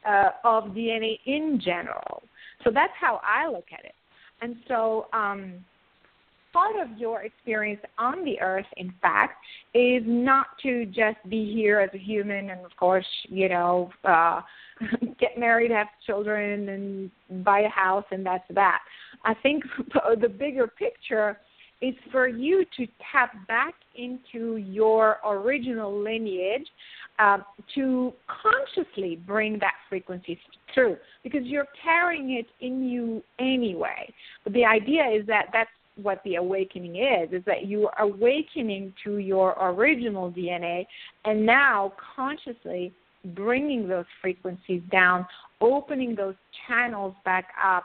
[0.09, 2.23] uh, of DNA in general.
[2.65, 3.95] So that's how I look at it.
[4.41, 5.65] And so um,
[6.57, 9.35] part of your experience on the earth, in fact,
[9.75, 14.41] is not to just be here as a human and, of course, you know, uh,
[15.21, 18.79] get married, have children, and buy a house, and that's that.
[19.23, 19.65] I think
[20.21, 21.39] the bigger picture
[21.83, 26.67] is for you to tap back into your original lineage
[27.19, 27.39] uh,
[27.75, 30.39] to consciously bring that frequency
[30.73, 34.11] through because you're carrying it in you anyway.
[34.43, 35.71] But the idea is that that's
[36.01, 40.87] what the awakening is is that you are awakening to your original DNA
[41.25, 42.93] and now consciously
[43.35, 45.27] bringing those frequencies down,
[45.61, 46.35] opening those
[46.69, 47.85] channels back up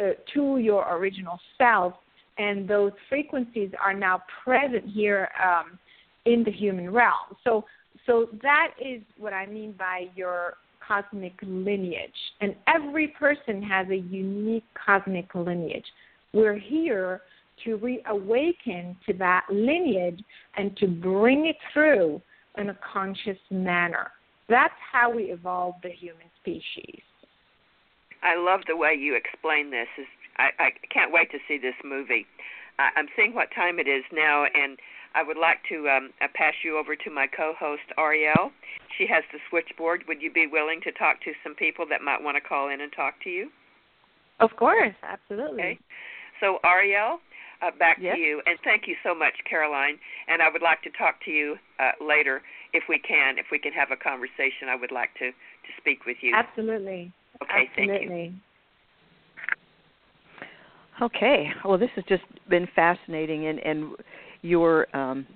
[0.00, 1.94] uh, to your original self,
[2.38, 5.78] and those frequencies are now present here um,
[6.24, 7.36] in the human realm.
[7.44, 7.64] So,
[8.06, 10.54] so that is what I mean by your
[10.86, 12.10] cosmic lineage.
[12.40, 15.84] And every person has a unique cosmic lineage.
[16.32, 17.20] We're here
[17.64, 20.22] to reawaken to that lineage
[20.56, 22.20] and to bring it through
[22.58, 24.10] in a conscious manner.
[24.48, 27.00] That's how we evolved the human species.
[28.22, 29.86] I love the way you explain this.
[30.36, 32.26] I, I can't wait to see this movie.
[32.78, 34.78] I, I'm seeing what time it is now, and
[35.14, 38.52] I would like to um, uh, pass you over to my co-host Ariel.
[38.98, 40.04] She has the switchboard.
[40.08, 42.80] Would you be willing to talk to some people that might want to call in
[42.80, 43.50] and talk to you?
[44.40, 45.62] Of course, absolutely.
[45.62, 45.78] Okay.
[46.40, 47.18] So Ariel,
[47.62, 48.16] uh, back yes.
[48.16, 49.98] to you, and thank you so much, Caroline.
[50.28, 52.42] And I would like to talk to you uh, later
[52.72, 53.38] if we can.
[53.38, 56.34] If we can have a conversation, I would like to to speak with you.
[56.34, 57.12] Absolutely.
[57.42, 58.08] Okay, Absolutely.
[58.08, 58.34] thank you.
[61.02, 61.50] Okay.
[61.64, 63.96] Well, this has just been fascinating, and and
[64.42, 65.26] your um,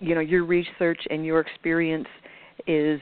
[0.00, 2.08] you know your research and your experience
[2.66, 3.00] is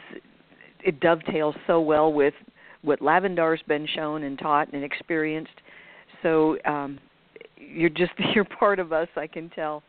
[0.85, 2.35] it dovetails so well with
[2.83, 5.53] what Lavandar's been shown and taught and experienced.
[6.23, 6.99] So um,
[7.57, 9.83] you're just you're part of us, I can tell.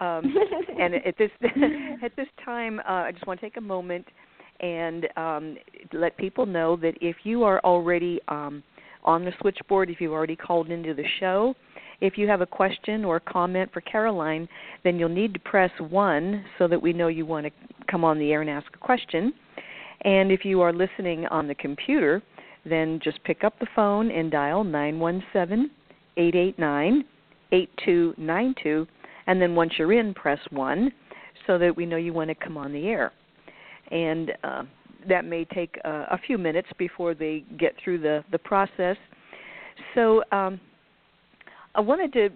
[0.00, 0.34] Um,
[0.80, 1.30] and at this
[2.02, 4.06] at this time, uh, I just want to take a moment
[4.60, 5.56] and um,
[5.92, 8.62] let people know that if you are already um,
[9.04, 11.54] on the switchboard, if you've already called into the show,
[12.00, 14.48] if you have a question or comment for Caroline,
[14.82, 17.52] then you'll need to press 1 so that we know you want to
[17.90, 19.32] come on the air and ask a question.
[20.02, 22.22] And if you are listening on the computer,
[22.64, 25.70] then just pick up the phone and dial 917
[26.16, 27.04] 889
[27.52, 28.86] 8292.
[29.26, 30.92] And then once you're in, press 1
[31.46, 33.12] so that we know you want to come on the air.
[33.90, 34.62] And uh,
[35.08, 38.96] that may take uh, a few minutes before they get through the, the process.
[39.94, 40.60] So um,
[41.74, 42.28] I wanted to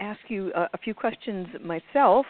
[0.00, 2.26] ask you a, a few questions myself,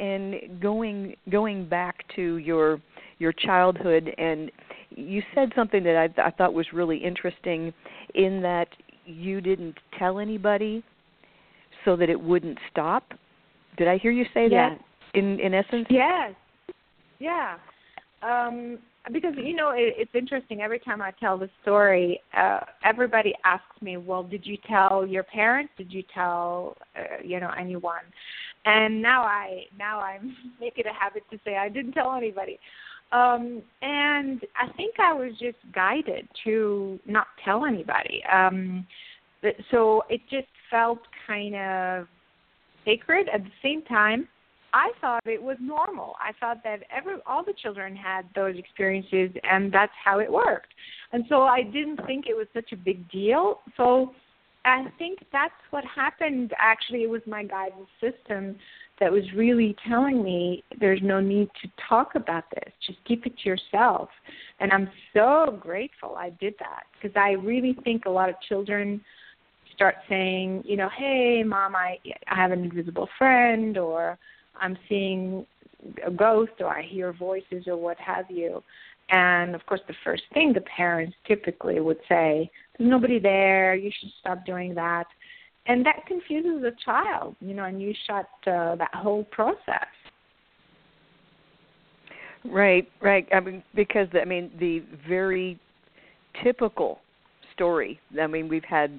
[0.00, 2.80] and going going back to your
[3.18, 4.50] your childhood, and
[4.90, 7.72] you said something that I, I thought was really interesting,
[8.14, 8.68] in that
[9.08, 10.82] you didn't tell anybody
[11.84, 13.04] so that it wouldn't stop.
[13.76, 14.78] Did I hear you say Yes.
[14.78, 15.18] that?
[15.18, 15.86] In in essence.
[15.88, 16.34] Yes.
[17.18, 17.58] Yeah.
[18.22, 18.78] Um,
[19.12, 20.60] because you know it, it's interesting.
[20.60, 25.22] Every time I tell the story, uh, everybody asks me, "Well, did you tell your
[25.22, 25.72] parents?
[25.78, 28.04] Did you tell uh, you know anyone?"
[28.64, 30.18] And now I now I
[30.60, 32.58] make it a habit to say I didn't tell anybody.
[33.10, 38.22] Um, and I think I was just guided to not tell anybody.
[38.30, 38.86] Um,
[39.42, 42.06] th- so it just felt kind of
[42.84, 44.28] sacred at the same time
[44.72, 46.14] I thought it was normal.
[46.20, 50.72] I thought that every all the children had those experiences and that's how it worked.
[51.12, 53.60] And so I didn't think it was such a big deal.
[53.76, 54.12] So
[54.64, 58.56] I think that's what happened actually it was my guidance system
[59.00, 62.72] that was really telling me there's no need to talk about this.
[62.86, 64.08] Just keep it to yourself.
[64.60, 69.00] And I'm so grateful I did that because I really think a lot of children
[69.74, 74.18] start saying, you know, hey mom, I I have an invisible friend or
[74.60, 75.46] I'm seeing
[76.04, 78.62] a ghost or I hear voices or what have you.
[79.10, 83.74] And of course, the first thing the parents typically would say, "There's nobody there.
[83.74, 85.06] You should stop doing that,"
[85.68, 89.86] and that confuses the child, you know, and you shut uh, that whole process.
[92.44, 93.28] Right, right.
[93.32, 95.58] I mean, because I mean, the very
[96.42, 97.00] typical
[97.54, 98.00] story.
[98.20, 98.98] I mean, we've had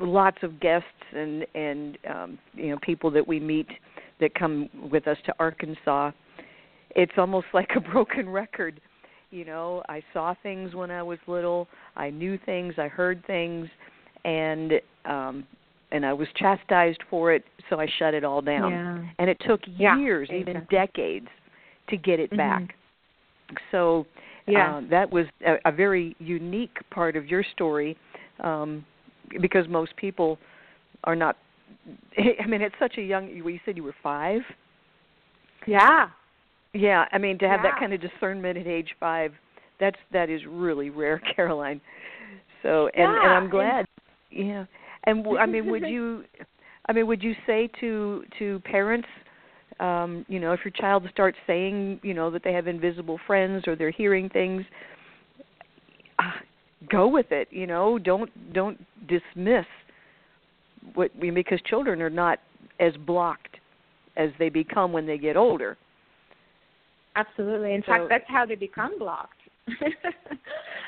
[0.00, 3.68] lots of guests and and um, you know people that we meet
[4.20, 6.10] that come with us to Arkansas,
[6.90, 8.80] it's almost like a broken record.
[9.30, 11.68] You know, I saw things when I was little.
[11.94, 12.74] I knew things.
[12.78, 13.68] I heard things,
[14.24, 14.72] and
[15.04, 15.44] um,
[15.92, 18.70] and I was chastised for it, so I shut it all down.
[18.70, 19.04] Yeah.
[19.18, 21.28] And it took Yeah, years, even decades,
[21.88, 22.36] to get it Mhm.
[22.36, 22.74] back.
[23.70, 24.06] So
[24.46, 24.76] Yeah.
[24.76, 27.96] uh, that was a, a very unique part of your story,
[28.40, 28.84] um,
[29.40, 30.38] because most people
[31.04, 31.36] are not.
[32.18, 33.28] I mean, it's such a young.
[33.28, 34.42] You said you were five.
[35.66, 36.08] yeah.
[36.72, 39.32] Yeah, I mean to have that kind of discernment at age five,
[39.80, 41.80] that's that is really rare, Caroline.
[42.62, 43.86] So and and I'm and- glad.
[44.30, 44.66] yeah,
[45.06, 46.24] and w- I mean, would you?
[46.88, 49.08] I mean, would you say to to parents,
[49.80, 53.64] um, you know, if your child starts saying, you know, that they have invisible friends
[53.66, 54.64] or they're hearing things,
[56.18, 56.30] uh,
[56.90, 57.48] go with it.
[57.50, 58.78] You know, don't don't
[59.08, 59.66] dismiss
[60.94, 62.38] what I mean, because children are not
[62.80, 63.56] as blocked
[64.16, 65.76] as they become when they get older.
[67.16, 67.74] Absolutely.
[67.74, 69.32] In So- fact, that's how they become blocked.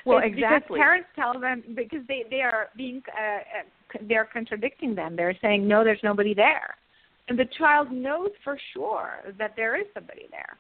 [0.08, 0.78] Well, It's exactly.
[0.78, 5.16] Because parents tell them because they they are being uh, uh, they're contradicting them.
[5.16, 6.74] They're saying no, there's nobody there,
[7.28, 10.56] and the child knows for sure that there is somebody there.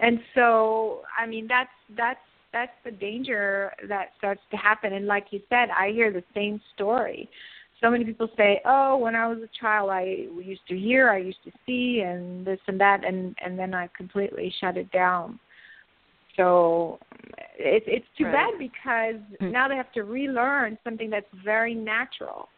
[0.00, 2.20] And so, I mean, that's that's
[2.52, 4.92] that's the danger that starts to happen.
[4.92, 7.28] And like you said, I hear the same story.
[7.80, 11.18] So many people say, "Oh, when I was a child, I used to hear, I
[11.18, 15.40] used to see, and this and that, and and then I completely shut it down."
[16.36, 16.98] So
[17.56, 18.32] it's it's too Right.
[18.32, 19.50] bad because Hmm.
[19.50, 22.48] now they have to relearn something that's very natural.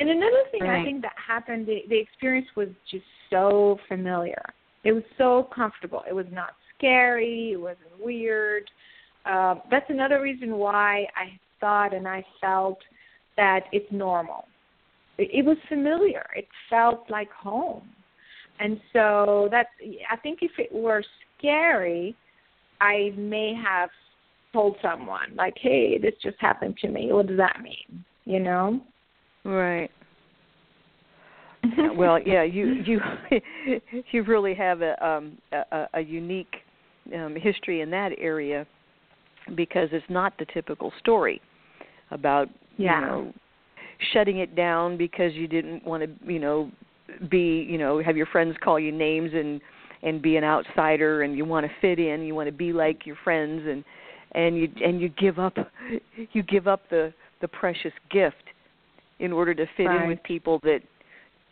[0.00, 4.42] And another thing I think that happened, the, the experience was just so familiar.
[4.82, 6.02] It was so comfortable.
[6.08, 7.52] It was not scary.
[7.52, 8.68] It wasn't weird.
[9.24, 12.78] Uh, that's another reason why I thought and I felt
[13.36, 14.46] that it's normal.
[15.16, 16.26] It, it was familiar.
[16.34, 17.88] It felt like home.
[18.58, 19.68] And so that's
[20.10, 21.02] I think if it were
[21.38, 22.16] scary,
[22.84, 23.88] I may have
[24.52, 27.12] told someone like, "Hey, this just happened to me.
[27.12, 28.80] What does that mean?" You know?
[29.44, 29.90] Right.
[31.96, 33.00] well, yeah, you you
[34.12, 36.56] you really have a um a, a unique
[37.14, 38.66] um history in that area
[39.54, 41.40] because it's not the typical story
[42.10, 43.00] about Yeah.
[43.00, 43.32] you know
[44.12, 46.70] shutting it down because you didn't want to you know
[47.30, 49.60] be you know have your friends call you names and
[50.04, 53.06] and be an outsider and you want to fit in you want to be like
[53.06, 53.84] your friends and
[54.32, 55.56] and you and you give up
[56.32, 58.36] you give up the the precious gift
[59.18, 60.80] in order to fit in with people that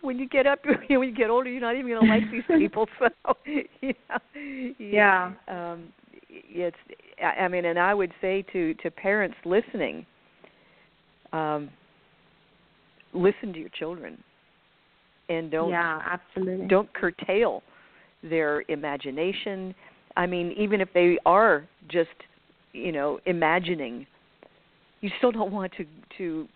[0.02, 2.12] when you get up you know, when you get older you're not even going to
[2.12, 3.08] like these people so
[3.46, 5.32] you know, Yeah.
[5.48, 5.92] um
[6.28, 6.76] it's
[7.22, 10.04] I I mean and I would say to to parents listening
[11.32, 11.70] um
[13.14, 14.22] listen to your children
[15.28, 16.66] and don't yeah, absolutely.
[16.66, 17.62] don't curtail
[18.22, 19.74] their imagination
[20.16, 22.10] i mean even if they are just
[22.72, 24.06] you know imagining
[25.00, 25.84] you still don't want to
[26.16, 26.46] to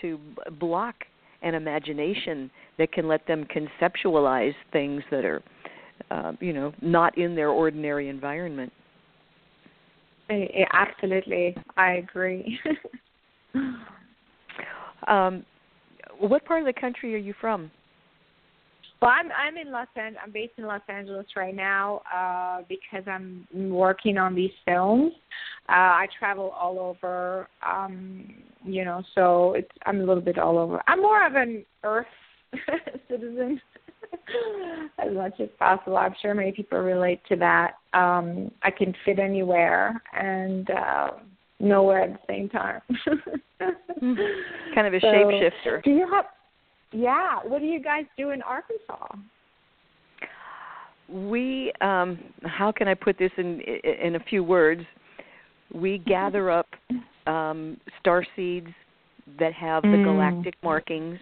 [0.00, 0.18] to
[0.58, 0.94] block
[1.42, 5.42] an imagination that can let them conceptualize things that are
[6.10, 8.72] uh, you know not in their ordinary environment
[10.72, 11.56] absolutely.
[11.76, 12.58] I agree.
[15.08, 15.44] um
[16.18, 17.70] what part of the country are you from
[19.02, 23.02] Well, I'm I'm in Los An- I'm based in Los Angeles right now uh, because
[23.06, 25.12] I'm working on these films.
[25.68, 28.34] Uh, I travel all over, um,
[28.64, 30.82] you know, so it's I'm a little bit all over.
[30.86, 32.06] I'm more of an Earth
[33.08, 33.58] citizen
[34.98, 35.96] as much as possible.
[35.96, 37.76] I'm sure many people relate to that.
[37.94, 41.10] Um, I can fit anywhere and uh,
[41.58, 42.82] nowhere at the same time.
[44.74, 46.26] kind of a So, shapeshifter Do you have?
[46.92, 47.38] Yeah.
[47.44, 49.16] What do you guys do in Arkansas?
[51.12, 54.82] we um how can i put this in in a few words
[55.74, 56.68] we gather up
[57.26, 58.68] um star seeds
[59.38, 60.04] that have the Mm.
[60.04, 61.18] galactic markings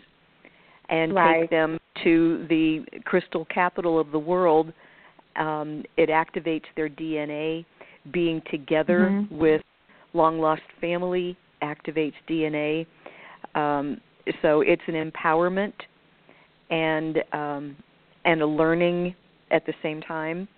[0.91, 1.41] and Right.
[1.41, 4.73] take them to the crystal capital of the world
[5.37, 7.65] um it activates their dna
[8.13, 9.39] being together Mhm.
[9.39, 9.63] with
[10.13, 12.87] long lost family activates dna
[13.55, 14.01] um
[14.43, 15.73] so it's an empowerment
[16.71, 17.77] and um
[18.25, 19.15] and a learning
[19.51, 20.49] at the same time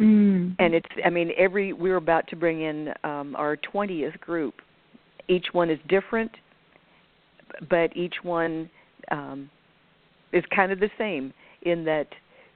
[0.00, 0.56] Mm.
[0.58, 4.54] and it's i mean every we're about to bring in um our 20th group
[5.28, 6.30] each one is different
[7.68, 8.70] but each one
[9.10, 9.50] um
[10.32, 11.32] is kind of the same
[11.62, 12.08] in that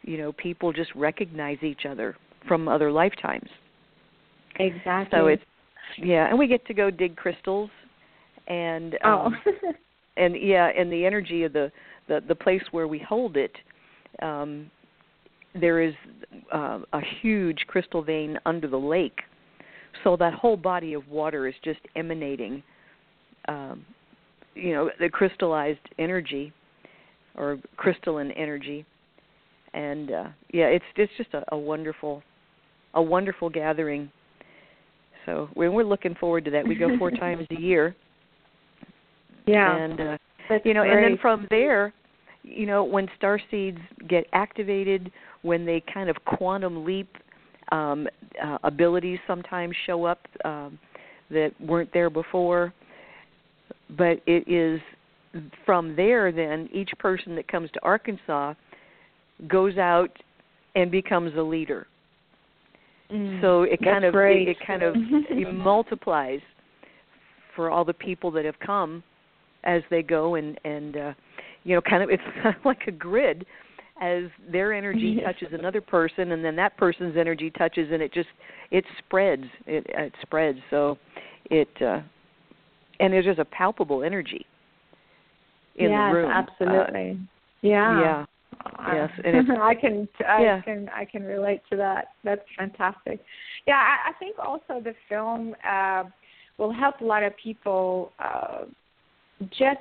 [0.02, 2.16] you know people just recognize each other
[2.48, 3.48] from other lifetimes
[4.58, 5.16] Exactly.
[5.16, 5.42] so it's
[5.98, 7.70] yeah and we get to go dig crystals
[8.48, 9.30] and oh.
[10.16, 11.70] and yeah and the energy of the
[12.08, 13.52] the the place where we hold it
[14.22, 14.70] um
[15.60, 15.94] there is
[16.52, 19.20] uh, a huge crystal vein under the lake,
[20.04, 22.62] so that whole body of water is just emanating,
[23.48, 23.84] um,
[24.54, 26.52] you know, the crystallized energy
[27.36, 28.84] or crystalline energy,
[29.74, 32.22] and uh, yeah, it's it's just a, a wonderful,
[32.94, 34.10] a wonderful gathering.
[35.24, 36.66] So we're, we're looking forward to that.
[36.66, 37.96] We go four times a year.
[39.46, 39.76] Yeah.
[39.76, 40.18] And uh,
[40.48, 41.04] That's you know, great.
[41.04, 41.92] and then from there,
[42.42, 43.78] you know, when star seeds
[44.08, 45.10] get activated,
[45.42, 47.08] when they kind of quantum leap,
[47.72, 48.06] um,
[48.42, 50.78] uh, abilities sometimes show up um,
[51.30, 52.72] that weren't there before.
[53.96, 54.80] But it is
[55.64, 58.54] from there, then each person that comes to Arkansas
[59.48, 60.10] goes out
[60.74, 61.86] and becomes a leader.
[63.12, 66.40] Mm, So it kind of it, it kind of it multiplies
[67.54, 69.02] for all the people that have come
[69.66, 71.12] as they go and and uh
[71.64, 73.44] you know kind of it's kind of like a grid
[74.00, 78.28] as their energy touches another person and then that person's energy touches and it just
[78.70, 80.96] it spreads it it spreads so
[81.50, 82.00] it uh
[83.00, 84.46] and there's just a palpable energy
[85.76, 87.18] in yes, the room Uh, absolutely.
[87.62, 88.00] yeah.
[88.00, 88.24] yeah
[88.78, 90.60] Uh, Yes, and I can I Yeah.
[90.62, 92.08] can I can relate to that.
[92.24, 93.20] That's fantastic.
[93.66, 96.04] Yeah, I, I think also the film uh,
[96.58, 98.64] will help a lot of people uh,
[99.50, 99.80] just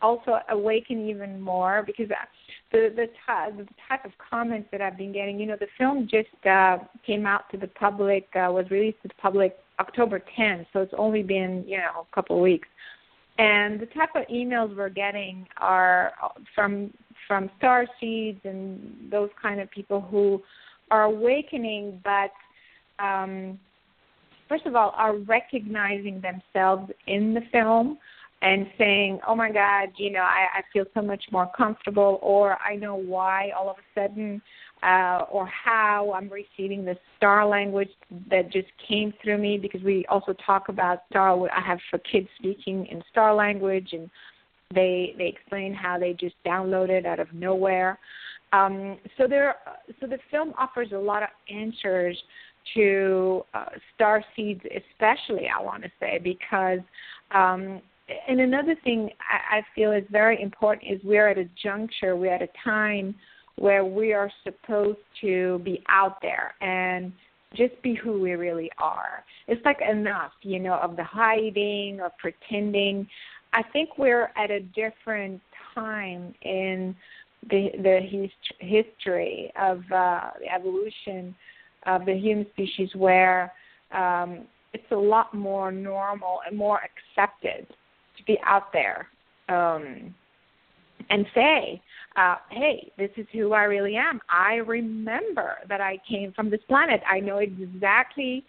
[0.00, 2.08] also awaken even more because
[2.72, 5.38] the the type the type of comments that I've been getting.
[5.38, 9.08] You know, the film just uh, came out to the public, uh, was released to
[9.08, 12.68] the public October 10th, so it's only been you know a couple of weeks.
[13.38, 16.12] And the type of emails we're getting are
[16.54, 16.92] from
[17.26, 20.42] from star seeds and those kind of people who
[20.90, 22.32] are awakening, but
[23.04, 23.58] um,
[24.48, 27.98] first of all, are recognizing themselves in the film
[28.42, 32.56] and saying, "Oh my God, you know, I, I feel so much more comfortable," or
[32.62, 34.42] "I know why all of a sudden."
[34.80, 37.88] Uh, or how I'm receiving the star language
[38.30, 41.50] that just came through me because we also talk about star.
[41.50, 44.08] I have for kids speaking in star language, and
[44.72, 47.98] they they explain how they just downloaded out of nowhere.
[48.52, 49.56] Um, so there,
[49.98, 52.16] so the film offers a lot of answers
[52.74, 56.78] to uh, star seeds, especially I want to say because.
[57.34, 57.82] Um,
[58.28, 62.34] and another thing I, I feel is very important is we're at a juncture, we're
[62.34, 63.14] at a time
[63.56, 67.12] where we are supposed to be out there and
[67.54, 69.24] just be who we really are.
[69.46, 73.08] It's like enough, you know, of the hiding, of pretending.
[73.52, 75.40] I think we're at a different
[75.74, 76.94] time in
[77.50, 81.34] the the hist- history of uh, the evolution
[81.86, 83.52] of the human species where
[83.92, 84.44] um,
[84.74, 87.66] it's a lot more normal and more accepted
[88.18, 89.08] to be out there
[89.48, 90.14] um,
[91.10, 91.80] and say,
[92.16, 94.20] uh, hey, this is who I really am.
[94.28, 97.00] I remember that I came from this planet.
[97.08, 98.44] I know exactly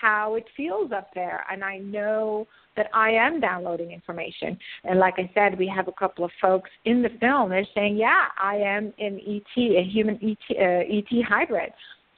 [0.00, 2.46] how it feels up there, and I know
[2.76, 4.58] that I am downloading information.
[4.84, 7.50] And like I said, we have a couple of folks in the film.
[7.50, 11.72] They're saying, yeah, I am an ET, a human ET, uh, ET hybrid.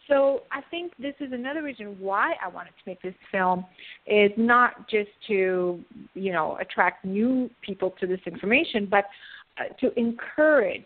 [0.08, 3.64] So I think this is another reason why I wanted to make this film
[4.06, 5.80] is not just to,
[6.14, 9.06] you know, attract new people to this information, but
[9.58, 10.84] uh, to encourage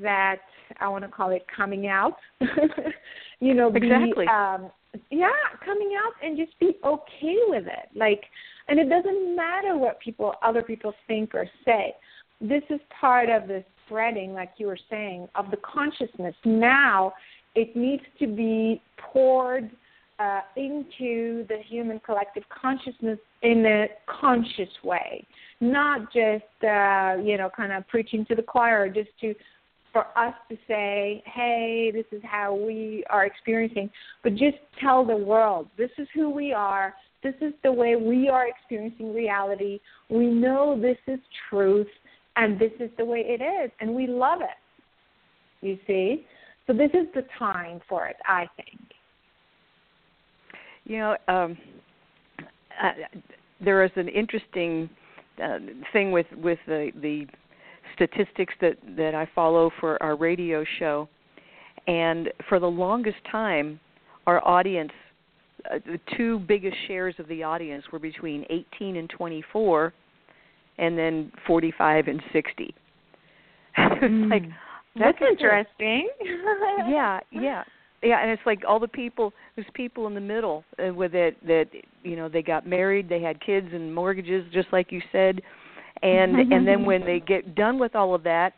[0.00, 0.36] that
[0.80, 2.16] I want to call it coming out.
[3.40, 4.24] you know, Exactly.
[4.24, 4.70] Be, um,
[5.10, 5.28] yeah,
[5.64, 7.88] coming out and just be okay with it.
[7.94, 8.22] Like,
[8.68, 11.94] and it doesn't matter what people, other people think or say.
[12.40, 16.34] This is part of the spreading, like you were saying, of the consciousness.
[16.44, 17.12] Now,
[17.54, 19.70] it needs to be poured
[20.18, 25.26] uh, into the human collective consciousness in a conscious way,
[25.60, 29.34] not just uh, you know kind of preaching to the choir, just to
[29.92, 33.90] for us to say, hey, this is how we are experiencing,
[34.22, 36.94] but just tell the world this is who we are.
[37.22, 39.80] This is the way we are experiencing reality.
[40.08, 41.86] We know this is truth,
[42.36, 45.64] and this is the way it is, and we love it.
[45.64, 46.24] You see?
[46.66, 48.78] So this is the time for it, I think.
[50.84, 51.58] You know, um,
[52.82, 52.92] uh,
[53.60, 54.88] there is an interesting
[55.42, 55.58] uh,
[55.92, 57.26] thing with with the the
[57.94, 61.08] statistics that that I follow for our radio show,
[61.86, 63.78] and for the longest time,
[64.26, 64.92] our audience,
[65.70, 69.92] uh, the two biggest shares of the audience were between 18 and 24,
[70.78, 72.74] and then 45 and 60.
[73.76, 74.42] it's like
[74.98, 76.08] That's look at this interesting.
[76.90, 77.64] yeah, yeah,
[78.02, 79.32] yeah, and it's like all the people.
[79.56, 81.66] There's people in the middle uh, with it that
[82.02, 85.40] you know they got married, they had kids and mortgages, just like you said,
[86.02, 88.52] and and then when they get done with all of that,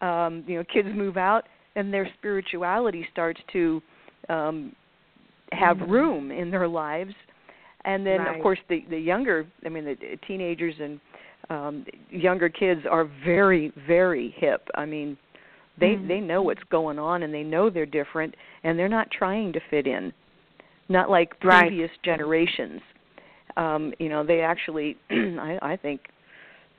[0.00, 1.46] um, you know, kids move out.
[1.74, 3.82] and their spirituality starts to
[4.28, 4.74] um
[5.52, 5.90] have Mhm.
[5.90, 7.14] room in their lives
[7.84, 8.36] and then Right.
[8.36, 9.96] of course the the younger i mean the
[10.26, 11.00] teenagers and
[11.50, 15.16] um younger kids are very very hip i mean
[15.78, 16.08] they Mhm.
[16.08, 18.34] they know what's going on and they know they're different
[18.64, 20.12] and they're not trying to fit in.
[20.88, 21.68] Not like Right.
[21.68, 22.80] previous generations.
[23.56, 26.00] Um you know they actually i i think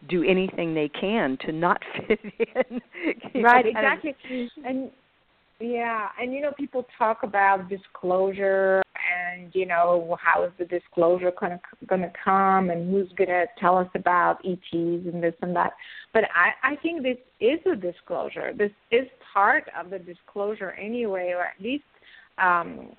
[0.10, 2.82] do anything they can to not fit in.
[3.36, 4.16] Know, right of- exactly.
[4.66, 4.92] And
[5.60, 8.82] yeah and you know people talk about disclosure
[9.14, 13.30] and you know how is the disclosure going to going to come and who's going
[13.30, 15.74] to tell us about ets and this and that.
[16.14, 18.54] But i i think this is a disclosure.
[18.58, 21.84] This is part of the disclosure anyway or at least
[22.38, 22.92] um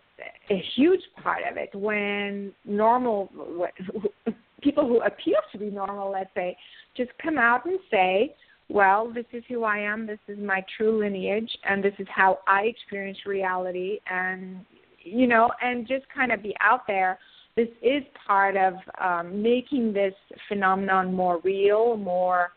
[0.50, 1.70] a huge part of it.
[1.74, 3.28] When normal
[4.62, 6.56] people who appear to be normal let's say
[6.96, 8.34] just come out and say
[8.70, 12.38] well, this is who I am, this is my true lineage, and this is how
[12.46, 14.64] I experience reality, and
[15.04, 17.18] you know, and just kind of be out there.
[17.56, 20.14] This is part of um, making this
[20.48, 22.50] phenomenon more real, more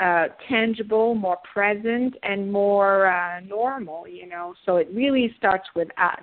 [0.00, 4.06] uh, tangible, more present, and more uh, normal.
[4.06, 6.22] You know, so it really starts with us.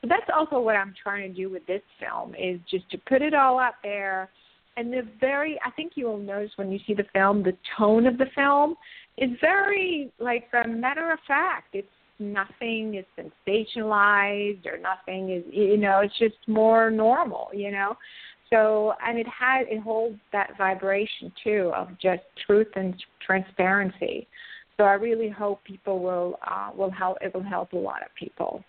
[0.00, 3.22] So that's also what I'm trying to do with this film is just to put
[3.22, 4.30] it all out there
[4.76, 8.06] and the very i think you will notice when you see the film the tone
[8.06, 8.74] of the film
[9.18, 15.76] is very like a matter of fact it's nothing is sensationalized or nothing is you
[15.76, 17.96] know it's just more normal you know?
[18.50, 22.94] So and it has it holds that vibration too of just truth and
[23.24, 24.26] transparency.
[24.76, 28.14] So i really hope people will uh will help it will help a lot of
[28.14, 28.64] people.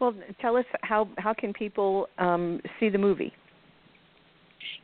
[0.00, 3.32] Well tell us how how can people um see the movie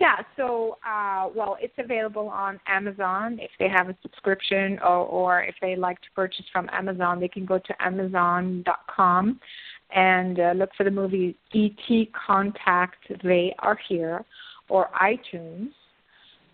[0.00, 5.42] Yeah, so uh, well, it's available on Amazon if they have a subscription, or, or
[5.42, 9.40] if they like to purchase from Amazon, they can go to Amazon.com
[9.94, 12.10] and uh, look for the movie E.T.
[12.26, 12.96] Contact.
[13.22, 14.24] They are here,
[14.68, 15.70] or iTunes.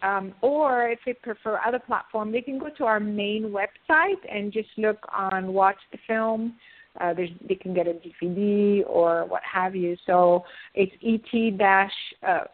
[0.02, 4.52] Um, or if they prefer other platform, they can go to our main website and
[4.52, 6.54] just look on Watch the Film.
[7.00, 9.96] Uh, they can get a DVD or what have you.
[10.06, 10.44] So
[10.74, 11.92] it's et dash
[12.26, 12.44] uh,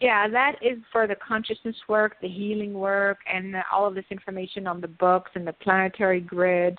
[0.00, 4.66] Yeah, that is for the consciousness work, the healing work, and all of this information
[4.66, 6.78] on the books and the planetary grid.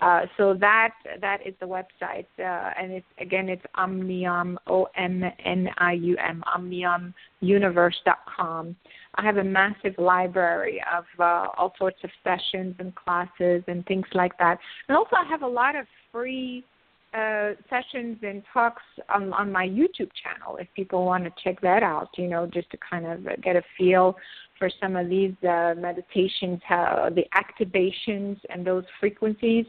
[0.00, 5.22] Uh, so that that is the website, uh, and it's again it's Omnium O M
[5.44, 6.42] N I U M
[7.42, 8.76] OmniumUniverse.com.
[9.16, 14.06] I have a massive library of uh, all sorts of sessions and classes and things
[14.14, 14.58] like that,
[14.88, 16.64] and also I have a lot of free
[17.12, 21.82] uh, sessions and talks on, on my YouTube channel if people want to check that
[21.82, 24.16] out, you know, just to kind of get a feel
[24.58, 29.66] for some of these uh, meditations, how the activations and those frequencies.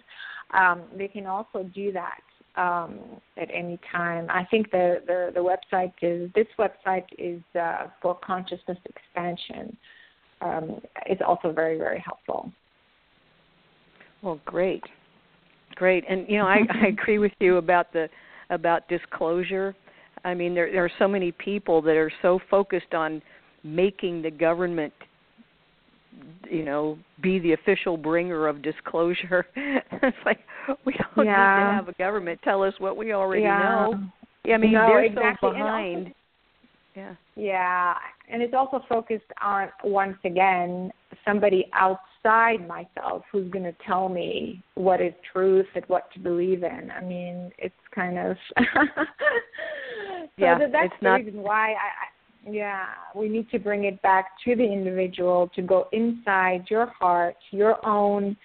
[0.53, 2.22] Um, they can also do that
[2.61, 2.99] um,
[3.38, 4.27] at any time.
[4.30, 9.77] I think the, the, the website is, this website is uh, for consciousness expansion.
[10.41, 12.51] Um, it's also very, very helpful.
[14.22, 14.84] Well, great,
[15.76, 18.10] great, and you know I, I agree with you about the
[18.49, 19.76] about disclosure.
[20.23, 23.22] I mean, there there are so many people that are so focused on
[23.64, 24.93] making the government,
[26.49, 29.45] you know, be the official bringer of disclosure.
[29.56, 30.39] it's like
[30.85, 31.31] we don't Yeah.
[31.57, 33.60] need to have a government tell us what we already yeah.
[33.60, 34.03] know.
[34.53, 35.38] I mean, No, they're exactly.
[35.41, 36.14] so also- behind.
[36.95, 37.14] yeah.
[37.35, 37.93] Yeah,
[38.30, 40.91] and it's also focused on once again
[41.26, 41.65] somebody
[42.26, 46.91] outside myself who's going to tell me what is truth and what to believe in.
[46.91, 48.64] I mean, it's kind of so
[50.38, 52.85] Yeah, that, that's it's the not- reason why I, I yeah
[53.15, 57.84] we need to bring it back to the individual to go inside your heart, your
[57.85, 58.35] own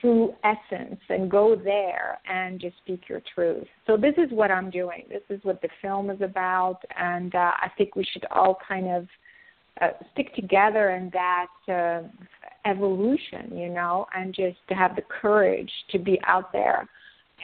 [0.00, 3.66] true essence and go there and just speak your truth.
[3.86, 5.04] So this is what I'm doing.
[5.08, 8.86] This is what the film is about, and uh, I think we should all kind
[8.88, 9.06] of
[9.80, 12.02] uh, stick together in that uh,
[12.68, 16.88] evolution, you know, and just to have the courage to be out there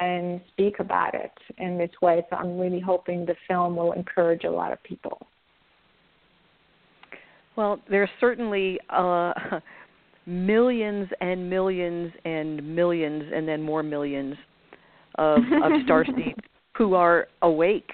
[0.00, 2.24] and speak about it in this way.
[2.30, 5.26] So I'm really hoping the film will encourage a lot of people.
[7.56, 9.32] Well, there's certainly uh,
[10.26, 14.34] millions and millions and millions and then more millions
[15.16, 16.40] of, of star seeds
[16.76, 17.92] who are awake,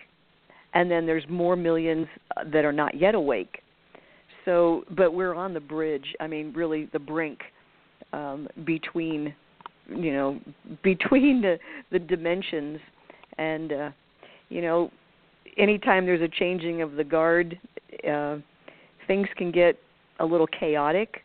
[0.73, 2.07] and then there's more millions
[2.51, 3.63] that are not yet awake.
[4.51, 6.07] So, but we're on the bridge.
[6.19, 7.39] I mean, really, the brink
[8.13, 9.33] um, between,
[9.89, 10.41] you know,
[10.83, 11.57] between the
[11.93, 12.81] the dimensions,
[13.39, 13.91] and uh,
[14.49, 14.91] you know,
[15.57, 17.61] anytime there's a changing of the guard,
[18.13, 18.39] uh,
[19.07, 19.79] things can get
[20.19, 21.19] a little chaotic,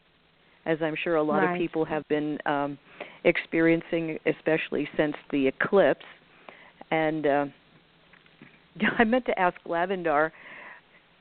[0.68, 1.54] as I'm sure a lot right.
[1.54, 2.78] of people have been um,
[3.24, 6.06] experiencing, especially since the eclipse.
[6.92, 7.46] And uh,
[9.00, 10.30] I meant to ask Lavandar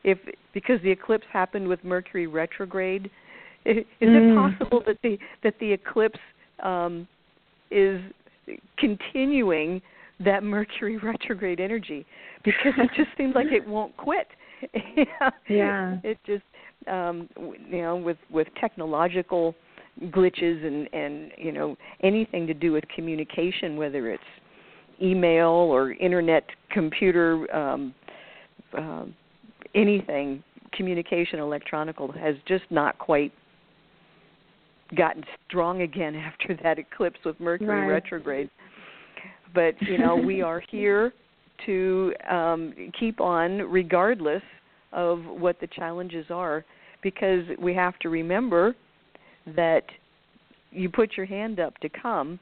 [0.04, 0.18] if
[0.52, 3.10] because the eclipse happened with Mercury retrograde,
[3.64, 3.84] is mm.
[4.00, 6.20] it possible that the that the eclipse
[6.62, 7.08] um,
[7.70, 8.00] is
[8.78, 9.80] continuing
[10.20, 12.06] that Mercury retrograde energy
[12.44, 14.28] because it just seems like it won't quit.
[15.48, 15.96] yeah.
[16.04, 16.44] It just
[16.86, 17.28] um
[17.70, 19.54] you know with with technological
[20.06, 24.22] glitches and and you know anything to do with communication whether it's
[25.02, 27.94] email or internet computer um
[28.76, 29.04] uh,
[29.74, 30.42] anything
[30.72, 33.32] communication electronical has just not quite
[34.96, 37.88] gotten strong again after that eclipse with mercury right.
[37.88, 38.50] retrograde.
[39.54, 41.12] But you know we are here
[41.66, 44.42] to um keep on regardless
[44.92, 46.64] of what the challenges are
[47.02, 48.74] because we have to remember
[49.56, 49.82] that
[50.70, 52.38] you put your hand up to come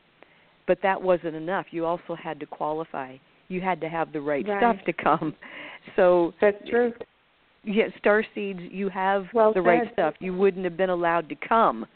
[0.66, 1.66] but that wasn't enough.
[1.72, 3.16] You also had to qualify.
[3.48, 4.60] You had to have the right, right.
[4.60, 5.34] stuff to come.
[5.96, 6.92] So that's true
[7.64, 9.66] yeah star seeds you have well the said.
[9.66, 11.86] right stuff you wouldn't have been allowed to come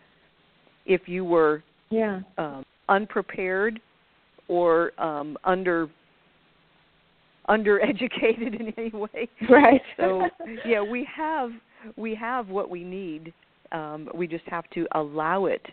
[0.84, 3.80] if you were yeah um, unprepared
[4.48, 5.88] or um, under
[7.48, 9.28] undereducated in any way.
[9.48, 9.80] Right.
[9.96, 10.22] so
[10.64, 11.50] yeah, we have
[11.96, 13.32] we have what we need.
[13.72, 15.64] Um, we just have to allow it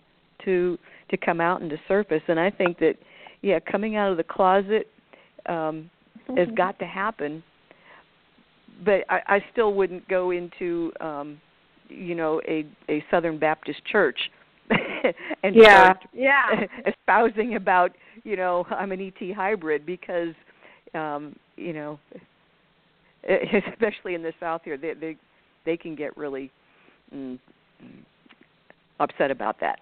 [0.45, 0.77] to
[1.09, 2.21] to come out and to surface.
[2.27, 2.95] And I think that
[3.41, 4.87] yeah, coming out of the closet
[5.47, 5.89] um,
[6.35, 7.43] has got to happen.
[8.83, 11.39] But I, I still wouldn't go into um,
[11.89, 14.17] you know a a Southern Baptist church
[15.43, 15.93] and yeah.
[15.93, 16.65] start yeah.
[16.87, 17.91] espousing about
[18.23, 20.33] you know I'm an ET hybrid because
[20.93, 21.99] um, you know
[23.71, 25.17] especially in the South here they they
[25.65, 26.51] they can get really
[27.13, 27.39] mm,
[28.99, 29.79] upset about that.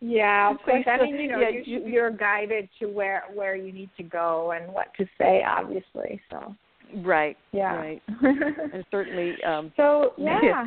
[0.00, 0.84] yeah, of course.
[0.86, 4.52] I mean, you know, yeah, you, you're guided to where where you need to go
[4.52, 6.20] and what to say, obviously.
[6.30, 6.54] So.
[6.96, 7.36] Right.
[7.52, 7.74] Yeah.
[7.74, 8.02] Right.
[8.22, 9.34] and certainly.
[9.44, 10.64] Um, so yeah,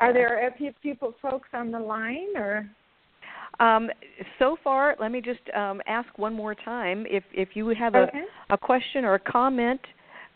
[0.00, 2.68] are there people, folks on the line or?
[3.60, 3.88] Um,
[4.40, 7.06] so far, let me just um, ask one more time.
[7.08, 8.22] If if you have okay.
[8.50, 9.80] a, a question or a comment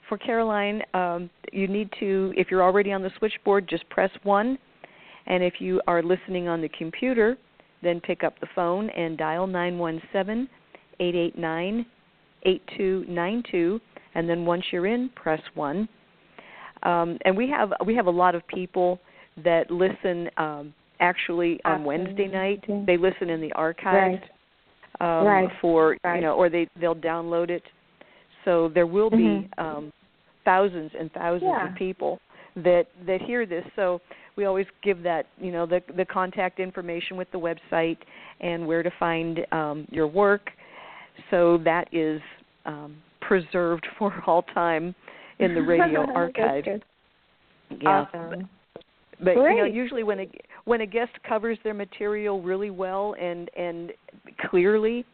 [0.09, 2.33] for Caroline, um, you need to.
[2.37, 4.57] If you're already on the switchboard, just press one,
[5.27, 7.37] and if you are listening on the computer,
[7.83, 10.49] then pick up the phone and dial nine one seven
[11.01, 11.87] eight eight nine
[12.45, 13.81] eight two nine two
[14.19, 15.89] and then once you're in, press one.
[16.83, 18.99] Um, and we have we have a lot of people
[19.45, 22.65] that listen um, actually on Wednesday night.
[22.85, 24.19] They listen in the archive
[25.01, 25.21] right.
[25.21, 25.49] Um, right.
[25.61, 26.17] for right.
[26.17, 27.63] you know, or they they'll download it.
[28.45, 29.43] So there will mm-hmm.
[29.43, 29.93] be um,
[30.45, 31.71] thousands and thousands yeah.
[31.71, 32.19] of people
[32.57, 33.65] that that hear this.
[33.77, 34.01] So
[34.37, 37.99] we always give that you know the the contact information with the website
[38.41, 40.51] and where to find um, your work.
[41.31, 42.21] So that is
[42.67, 42.97] um,
[43.29, 44.95] preserved for all time
[45.39, 46.65] in the radio archive.
[47.81, 48.07] Yeah.
[48.13, 48.49] Awesome.
[49.21, 49.57] But, Great.
[49.57, 50.31] you know, usually when a
[50.65, 53.93] when a guest covers their material really well and and
[54.49, 55.05] clearly,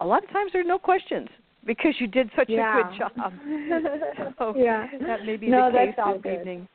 [0.00, 1.28] a lot of times there's no questions
[1.66, 2.80] because you did such yeah.
[2.80, 3.12] a good job.
[4.38, 4.86] so yeah.
[5.06, 6.40] that may be no, the case this good.
[6.40, 6.68] evening.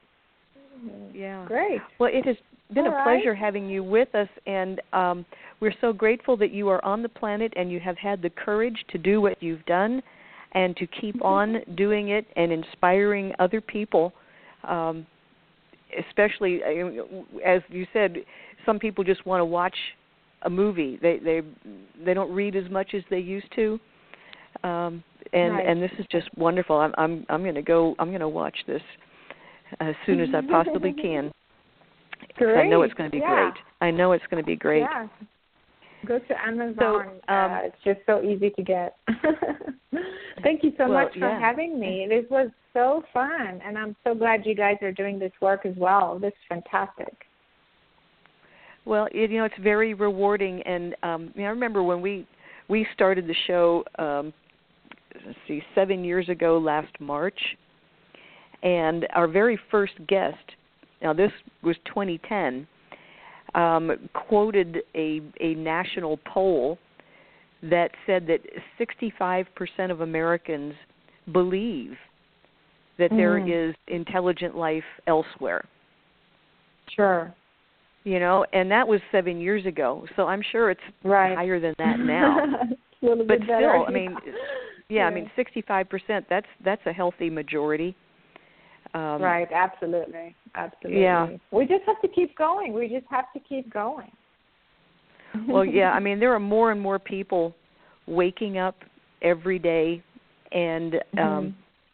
[1.14, 1.46] Yeah.
[1.48, 1.82] Great.
[2.00, 2.36] Well, it has
[2.74, 3.40] been all a pleasure right.
[3.40, 5.26] having you with us, and um,
[5.60, 8.78] we're so grateful that you are on the planet and you have had the courage
[8.90, 10.04] to do what you've done
[10.54, 11.26] and to keep Mm-hmm.
[11.26, 14.14] on doing it and inspiring other people.
[14.68, 15.06] Um,
[16.08, 16.62] especially,
[17.46, 18.18] as you said,
[18.66, 19.76] some people just want to watch
[20.44, 20.98] a movie.
[21.02, 21.42] They they
[22.04, 23.80] they don't read as much as they used to.
[24.64, 25.04] Um,
[25.34, 25.68] and right.
[25.68, 26.78] and this is just wonderful.
[26.78, 27.96] I'm I'm I'm going to go.
[28.00, 28.82] I'm going to watch this
[29.80, 31.32] as soon as I possibly can.
[32.38, 32.66] Great.
[32.66, 33.52] I know it's going to be yeah.
[33.52, 33.54] great.
[33.82, 34.82] I know it's going to be great.
[34.82, 35.08] Yeah.
[36.06, 36.76] Go to Amazon.
[36.80, 38.98] So, um, uh, it's just so easy to get.
[40.44, 41.40] Thank you so well, much for yeah.
[41.40, 42.08] having me.
[42.10, 45.76] This was so fun, and I'm so glad you guys are doing this work as
[45.78, 46.18] well.
[46.20, 47.14] This is fantastic.
[48.86, 52.26] Well, you know, it's very rewarding, and um, you know, I remember when we
[52.72, 54.34] we started the show um
[55.26, 57.38] let's see 7 years ago last March
[58.64, 60.38] and our very first guest
[61.02, 62.66] now this was 2010
[63.56, 66.78] um, quoted a a national poll
[67.64, 68.40] that said that
[68.80, 69.46] 65%
[69.92, 70.74] of Americans
[71.32, 71.96] believe
[72.98, 73.18] that mm.
[73.18, 73.38] there
[73.70, 75.64] is intelligent life elsewhere.
[76.96, 77.34] Sure.
[78.04, 80.08] You know, and that was 7 years ago.
[80.16, 81.36] So I'm sure it's right.
[81.38, 82.48] higher than that now.
[83.02, 83.46] but better.
[83.46, 84.32] still, I mean yeah,
[84.90, 87.96] yeah, I mean 65% that's that's a healthy majority.
[88.94, 90.36] Um, right, absolutely.
[90.56, 91.02] Absolutely.
[91.02, 91.28] Yeah.
[91.52, 92.74] We just have to keep going.
[92.74, 94.12] We just have to keep going.
[95.48, 97.56] well, yeah, I mean there are more and more people
[98.08, 98.76] waking up
[99.22, 100.04] every day
[100.52, 101.50] and um mm-hmm.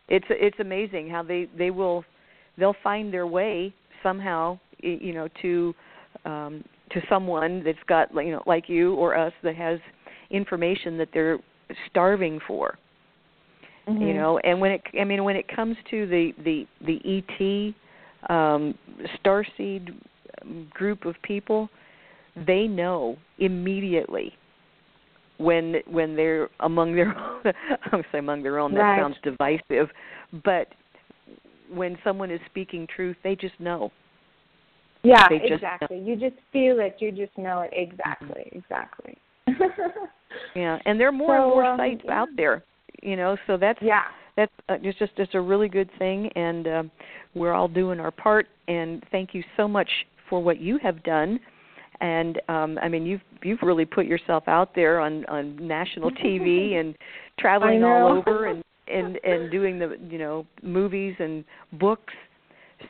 [0.10, 2.04] it's it's amazing how they they will
[2.58, 5.74] they'll find their way somehow you know to
[6.26, 9.80] um to someone that's got you know like you or us that has
[10.30, 11.40] information that they're
[11.90, 12.78] starving for
[13.88, 14.02] mm-hmm.
[14.02, 18.32] you know and when it i mean when it comes to the the the et
[18.34, 18.74] um
[19.24, 19.90] starseed
[20.72, 21.70] group of people
[22.46, 24.34] they know immediately
[25.38, 27.42] when when they're among their own
[27.92, 29.00] I would say among their own that right.
[29.00, 29.90] sounds divisive
[30.44, 30.68] but
[31.72, 33.92] when someone is speaking truth they just know.
[35.04, 36.00] Yeah exactly.
[36.00, 37.72] you just feel it you just know it.
[37.74, 39.18] Exactly exactly.
[40.56, 42.22] Yeah and there are more so, and more um, sites yeah.
[42.22, 42.64] out there
[43.02, 44.04] you know so that's yeah.
[44.36, 46.92] that's uh, it's just it's a really good thing and um
[47.36, 49.90] we're all doing our part and thank you so much
[50.30, 51.40] for what you have done.
[52.02, 56.80] And um I mean you've you've really put yourself out there on on national TV
[56.80, 56.96] and
[57.40, 61.44] traveling all over and and and doing the you know movies and
[61.74, 62.14] books.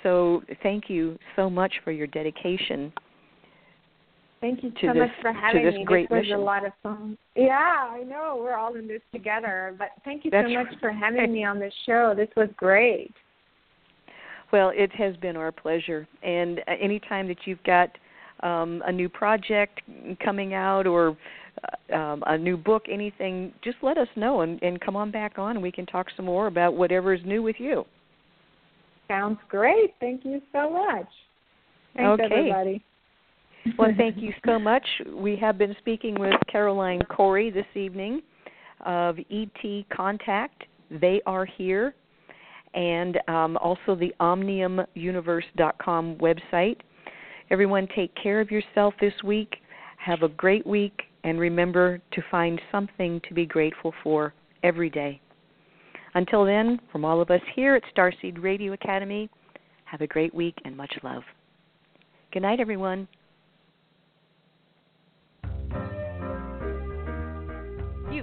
[0.04, 2.92] So thank you so much for your dedication
[4.40, 5.84] Thank you to so this, much for having this me.
[5.84, 6.40] Great this was mission.
[6.40, 7.18] a lot of fun.
[7.36, 8.38] Yeah, I know.
[8.40, 9.76] We're all in this together.
[9.80, 12.14] But thank you That's so much for having me on the show.
[12.16, 13.14] This was great.
[14.54, 16.08] Well, it has been our pleasure.
[16.24, 17.90] And uh, anytime that you've got
[18.44, 19.82] um, a new project
[20.24, 21.18] coming out or
[21.92, 25.40] uh, um, a new book, anything, just let us know and, and come on back
[25.40, 27.86] on and we can talk some more about whatever is new with you.
[29.08, 29.96] Sounds great.
[30.00, 31.08] Thank you so much.
[31.96, 32.36] Thanks, Okay.
[32.36, 32.84] everybody.
[33.78, 34.86] Well, thank you so much.
[35.14, 38.22] We have been speaking with Caroline Cory this evening
[38.86, 40.64] of ET Contact.
[40.90, 41.94] They are here,
[42.74, 46.78] and um, also the OmniumUniverse.com website.
[47.50, 49.58] Everyone, take care of yourself this week.
[49.98, 55.20] Have a great week, and remember to find something to be grateful for every day.
[56.14, 59.30] Until then, from all of us here at Starseed Radio Academy,
[59.86, 61.24] have a great week and much love.
[62.32, 63.08] Good night, everyone.